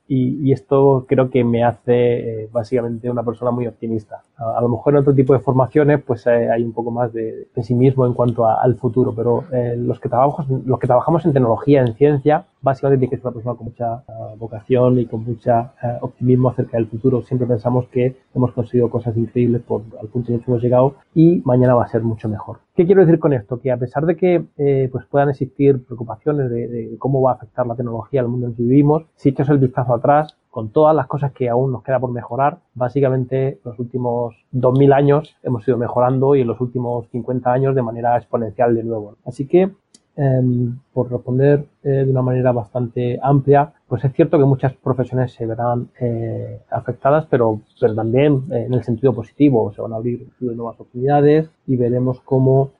y, 0.07 0.51
esto 0.51 1.05
creo 1.07 1.29
que 1.29 1.43
me 1.43 1.63
hace 1.63 2.43
eh, 2.43 2.49
básicamente 2.51 3.09
una 3.09 3.23
persona 3.23 3.51
muy 3.51 3.67
optimista. 3.67 4.23
A, 4.37 4.61
lo 4.61 4.69
mejor 4.69 4.93
en 4.93 4.99
otro 4.99 5.13
tipo 5.13 5.33
de 5.33 5.39
formaciones 5.39 6.01
pues 6.01 6.25
eh, 6.27 6.49
hay 6.49 6.63
un 6.63 6.71
poco 6.71 6.91
más 6.91 7.11
de 7.11 7.47
pesimismo 7.53 8.05
en 8.05 8.13
cuanto 8.13 8.47
al 8.47 8.75
futuro, 8.75 9.13
pero 9.13 9.43
eh, 9.51 9.75
los, 9.77 9.99
que 9.99 10.09
trabajamos, 10.09 10.65
los 10.65 10.79
que 10.79 10.87
trabajamos 10.87 11.25
en 11.25 11.33
tecnología, 11.33 11.81
en 11.81 11.93
ciencia, 11.95 12.45
básicamente 12.61 13.01
tiene 13.01 13.09
que 13.09 13.17
ser 13.17 13.25
una 13.25 13.33
persona 13.33 13.55
con 13.55 13.65
mucha 13.65 13.93
ah, 14.07 14.33
vocación 14.37 14.99
y 14.99 15.05
con 15.05 15.23
mucha 15.23 15.73
optimismo 16.01 16.49
acerca 16.49 16.77
del 16.77 16.87
futuro. 16.87 17.21
Siempre 17.23 17.47
pensamos 17.47 17.87
que 17.87 18.15
hemos 18.33 18.51
conseguido 18.53 18.89
cosas 18.89 19.15
increíbles 19.17 19.61
por 19.61 19.81
al 19.99 20.07
punto 20.07 20.31
en 20.31 20.35
el 20.35 20.43
que 20.43 20.51
hemos 20.51 20.63
llegado 20.63 20.95
y 21.13 21.41
mañana 21.45 21.75
va 21.75 21.83
a 21.83 21.87
ser 21.87 22.01
mucho 22.03 22.29
mejor. 22.29 22.59
¿Qué 22.77 22.85
quiero 22.85 23.01
decir 23.01 23.17
con 23.17 23.33
esto? 23.33 23.59
Que 23.59 23.71
a 23.71 23.77
pesar 23.77 24.05
de 24.05 24.15
que 24.15 24.43
pues 24.91 25.03
puedan 25.07 25.31
existir 25.31 25.83
preocupaciones 25.83 26.51
de, 26.51 26.67
de, 26.67 26.97
cómo 26.99 27.23
va 27.23 27.31
a 27.31 27.33
afectar 27.33 27.65
la 27.65 27.75
tecnología 27.75 28.21
al 28.21 28.27
mundo 28.27 28.45
en 28.45 28.53
que 28.53 28.61
vivimos, 28.61 29.03
si 29.15 29.29
echas 29.29 29.49
el 29.49 29.57
vistazo 29.57 29.95
atrás, 29.95 30.37
con 30.51 30.69
todas 30.69 30.95
las 30.95 31.07
cosas 31.07 31.31
que 31.31 31.49
aún 31.49 31.71
nos 31.71 31.81
queda 31.81 31.99
por 31.99 32.11
mejorar, 32.11 32.59
básicamente 32.75 33.59
los 33.63 33.79
últimos 33.79 34.35
2000 34.51 34.93
años 34.93 35.35
hemos 35.41 35.67
ido 35.67 35.79
mejorando 35.79 36.35
y 36.35 36.41
en 36.41 36.47
los 36.47 36.61
últimos 36.61 37.07
50 37.09 37.51
años 37.51 37.73
de 37.73 37.81
manera 37.81 38.15
exponencial 38.15 38.75
de 38.75 38.83
nuevo. 38.83 39.15
Así 39.25 39.47
que 39.47 39.71
em, 40.17 40.77
por 40.93 41.11
responder 41.11 41.63
eh, 41.83 42.03
de 42.05 42.11
una 42.11 42.23
manera 42.23 42.51
bastante 42.51 43.19
amplia, 43.21 43.71
pues 43.87 44.03
es 44.03 44.11
cierto 44.13 44.39
que 44.39 44.45
muchas 44.45 44.73
profesiones 44.73 45.31
se 45.31 45.45
verán 45.45 45.89
eh, 45.99 46.59
afectadas, 46.71 47.27
pero, 47.29 47.61
pero 47.79 47.93
también 47.93 48.43
eh, 48.51 48.65
en 48.65 48.73
el 48.73 48.83
sentido 48.83 49.13
positivo, 49.13 49.71
se 49.73 49.81
van 49.81 49.93
a 49.93 49.97
abrir 49.97 50.27
nuevas 50.39 50.75
oportunidades 50.75 51.49
y 51.67 51.75
veremos 51.77 52.19
cómo 52.21 52.71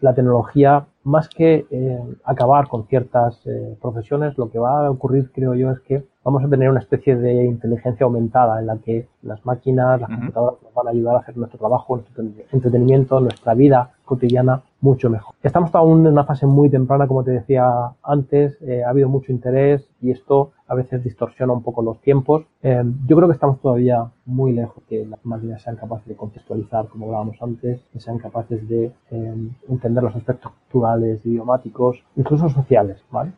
la 0.00 0.14
tecnología, 0.14 0.86
más 1.02 1.28
que 1.28 1.66
acabar 2.24 2.68
con 2.68 2.86
ciertas 2.86 3.42
profesiones, 3.82 4.38
lo 4.38 4.48
que 4.48 4.60
va 4.60 4.86
a 4.86 4.90
ocurrir, 4.90 5.32
creo 5.32 5.54
yo, 5.54 5.72
es 5.72 5.80
que 5.80 6.04
vamos 6.24 6.44
a 6.44 6.48
tener 6.48 6.70
una 6.70 6.78
especie 6.78 7.16
de 7.16 7.44
inteligencia 7.46 8.04
aumentada 8.04 8.60
en 8.60 8.66
la 8.66 8.78
que 8.78 9.08
las 9.22 9.44
máquinas, 9.44 10.00
las 10.00 10.08
computadoras 10.08 10.62
nos 10.62 10.74
van 10.74 10.86
a 10.86 10.90
ayudar 10.90 11.16
a 11.16 11.18
hacer 11.18 11.36
nuestro 11.36 11.58
trabajo, 11.58 11.96
nuestro 11.96 12.24
entretenimiento, 12.52 13.20
nuestra 13.20 13.54
vida 13.54 13.90
cotidiana 14.10 14.62
mucho 14.80 15.08
mejor. 15.08 15.36
Estamos 15.40 15.72
aún 15.74 16.04
en 16.04 16.12
una 16.12 16.24
fase 16.24 16.44
muy 16.44 16.68
temprana, 16.68 17.06
como 17.06 17.22
te 17.22 17.30
decía 17.30 17.92
antes, 18.02 18.58
eh, 18.62 18.82
ha 18.82 18.90
habido 18.90 19.08
mucho 19.08 19.30
interés 19.30 19.88
y 20.00 20.10
esto 20.10 20.50
a 20.66 20.74
veces 20.74 21.04
distorsiona 21.04 21.52
un 21.52 21.62
poco 21.62 21.80
los 21.82 22.00
tiempos. 22.00 22.42
Eh, 22.62 22.82
yo 23.06 23.16
creo 23.16 23.28
que 23.28 23.34
estamos 23.34 23.60
todavía 23.60 24.10
muy 24.26 24.52
lejos 24.52 24.82
que 24.88 25.06
las 25.06 25.24
máquinas 25.24 25.62
sean 25.62 25.76
capaces 25.76 26.08
de 26.08 26.16
contextualizar, 26.16 26.88
como 26.88 27.06
hablábamos 27.06 27.36
antes, 27.40 27.80
que 27.92 28.00
sean 28.00 28.18
capaces 28.18 28.68
de 28.68 28.90
eh, 29.12 29.34
entender 29.68 30.02
los 30.02 30.16
aspectos 30.16 30.50
culturales, 30.52 31.24
idiomáticos, 31.24 32.02
incluso 32.16 32.48
sociales. 32.48 32.98
¿vale? 33.12 33.30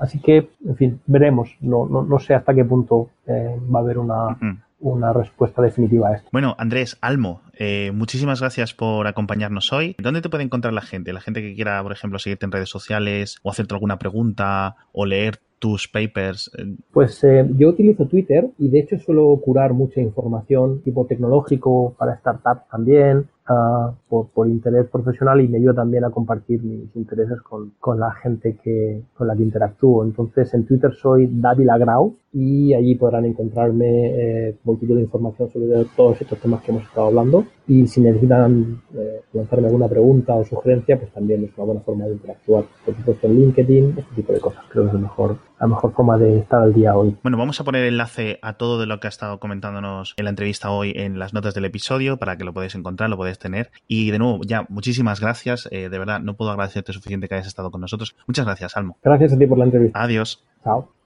así 0.00 0.20
que, 0.20 0.50
en 0.66 0.76
fin, 0.76 1.00
veremos. 1.06 1.56
No, 1.60 1.86
no, 1.86 2.02
no 2.02 2.18
sé 2.18 2.34
hasta 2.34 2.52
qué 2.54 2.64
punto 2.64 3.08
va 3.26 3.78
a 3.78 3.82
haber 3.82 3.98
una 3.98 4.36
una 4.82 5.12
respuesta 5.12 5.62
definitiva 5.62 6.08
a 6.08 6.16
esto. 6.16 6.28
Bueno, 6.32 6.54
Andrés, 6.58 6.98
Almo, 7.00 7.42
eh, 7.54 7.92
muchísimas 7.94 8.40
gracias 8.40 8.74
por 8.74 9.06
acompañarnos 9.06 9.72
hoy. 9.72 9.94
¿Dónde 9.98 10.20
te 10.20 10.28
puede 10.28 10.44
encontrar 10.44 10.74
la 10.74 10.82
gente? 10.82 11.12
La 11.12 11.20
gente 11.20 11.40
que 11.40 11.54
quiera, 11.54 11.82
por 11.82 11.92
ejemplo, 11.92 12.18
seguirte 12.18 12.44
en 12.44 12.52
redes 12.52 12.68
sociales 12.68 13.38
o 13.42 13.50
hacerte 13.50 13.74
alguna 13.74 13.98
pregunta 13.98 14.76
o 14.92 15.06
leer 15.06 15.40
tus 15.62 15.86
papers? 15.86 16.50
Eh, 16.58 16.74
pues 16.92 17.22
eh, 17.22 17.48
yo 17.56 17.68
utilizo 17.68 18.06
Twitter 18.06 18.50
y 18.58 18.68
de 18.68 18.80
hecho 18.80 18.98
suelo 18.98 19.36
curar 19.36 19.72
mucha 19.72 20.00
información 20.00 20.82
tipo 20.82 21.06
tecnológico 21.06 21.94
para 21.96 22.16
startups 22.16 22.68
también, 22.68 23.28
uh, 23.48 23.92
por, 24.08 24.26
por, 24.30 24.48
interés 24.48 24.88
profesional 24.90 25.40
y 25.40 25.46
me 25.46 25.58
ayuda 25.58 25.74
también 25.74 26.04
a 26.04 26.10
compartir 26.10 26.60
mis 26.64 26.94
intereses 26.96 27.40
con, 27.42 27.74
con, 27.78 28.00
la 28.00 28.10
gente 28.10 28.58
que, 28.60 29.02
con 29.16 29.28
la 29.28 29.36
que 29.36 29.44
interactúo. 29.44 30.02
Entonces 30.04 30.52
en 30.52 30.66
Twitter 30.66 30.92
soy 30.94 31.28
David 31.30 31.68
Grau 31.78 32.16
y 32.32 32.74
allí 32.74 32.96
podrán 32.96 33.24
encontrarme 33.24 34.48
eh, 34.48 34.56
multitud 34.64 34.96
de 34.96 35.02
información 35.02 35.48
sobre 35.48 35.84
todos 35.96 36.20
estos 36.20 36.40
temas 36.40 36.60
que 36.64 36.72
hemos 36.72 36.82
estado 36.82 37.06
hablando 37.06 37.46
y 37.66 37.86
si 37.86 38.00
necesitan 38.00 38.82
eh, 38.94 39.22
lanzarme 39.32 39.66
alguna 39.66 39.88
pregunta 39.88 40.34
o 40.34 40.44
sugerencia 40.44 40.98
pues 40.98 41.12
también 41.12 41.44
es 41.44 41.50
una 41.56 41.66
buena 41.66 41.80
forma 41.80 42.04
de 42.06 42.12
interactuar 42.12 42.64
por 42.84 42.96
supuesto 42.96 43.26
en 43.26 43.40
LinkedIn 43.40 43.94
este 43.98 44.14
tipo 44.14 44.32
de 44.32 44.40
cosas. 44.40 44.64
Creo 44.68 44.84
que 44.84 44.88
es 44.88 44.94
la 44.94 45.00
mejor 45.00 45.36
la 45.60 45.66
mejor 45.68 45.92
forma 45.92 46.18
de 46.18 46.38
estar 46.38 46.62
al 46.62 46.74
día 46.74 46.96
hoy. 46.96 47.16
Bueno 47.22 47.38
vamos 47.38 47.60
a 47.60 47.64
poner 47.64 47.84
enlace 47.84 48.38
a 48.42 48.54
todo 48.54 48.80
de 48.80 48.86
lo 48.86 48.98
que 48.98 49.06
ha 49.06 49.10
estado 49.10 49.38
comentándonos 49.38 50.14
en 50.16 50.24
la 50.24 50.30
entrevista 50.30 50.70
hoy 50.70 50.92
en 50.96 51.18
las 51.18 51.34
notas 51.34 51.54
del 51.54 51.64
episodio 51.64 52.16
para 52.16 52.36
que 52.36 52.44
lo 52.44 52.52
podáis 52.52 52.74
encontrar 52.74 53.10
lo 53.10 53.16
podéis 53.16 53.38
tener. 53.38 53.70
Y 53.86 54.10
de 54.10 54.18
nuevo 54.18 54.40
ya 54.44 54.66
muchísimas 54.68 55.20
gracias 55.20 55.68
eh, 55.70 55.88
de 55.88 55.98
verdad 55.98 56.20
no 56.20 56.34
puedo 56.34 56.50
agradecerte 56.50 56.92
suficiente 56.92 57.28
que 57.28 57.36
hayas 57.36 57.46
estado 57.46 57.70
con 57.70 57.80
nosotros. 57.80 58.16
Muchas 58.26 58.44
gracias 58.44 58.76
Almo. 58.76 58.96
Gracias 59.02 59.32
a 59.32 59.38
ti 59.38 59.46
por 59.46 59.58
la 59.58 59.64
entrevista. 59.64 60.02
Adiós. 60.02 60.44
Chao 60.64 61.01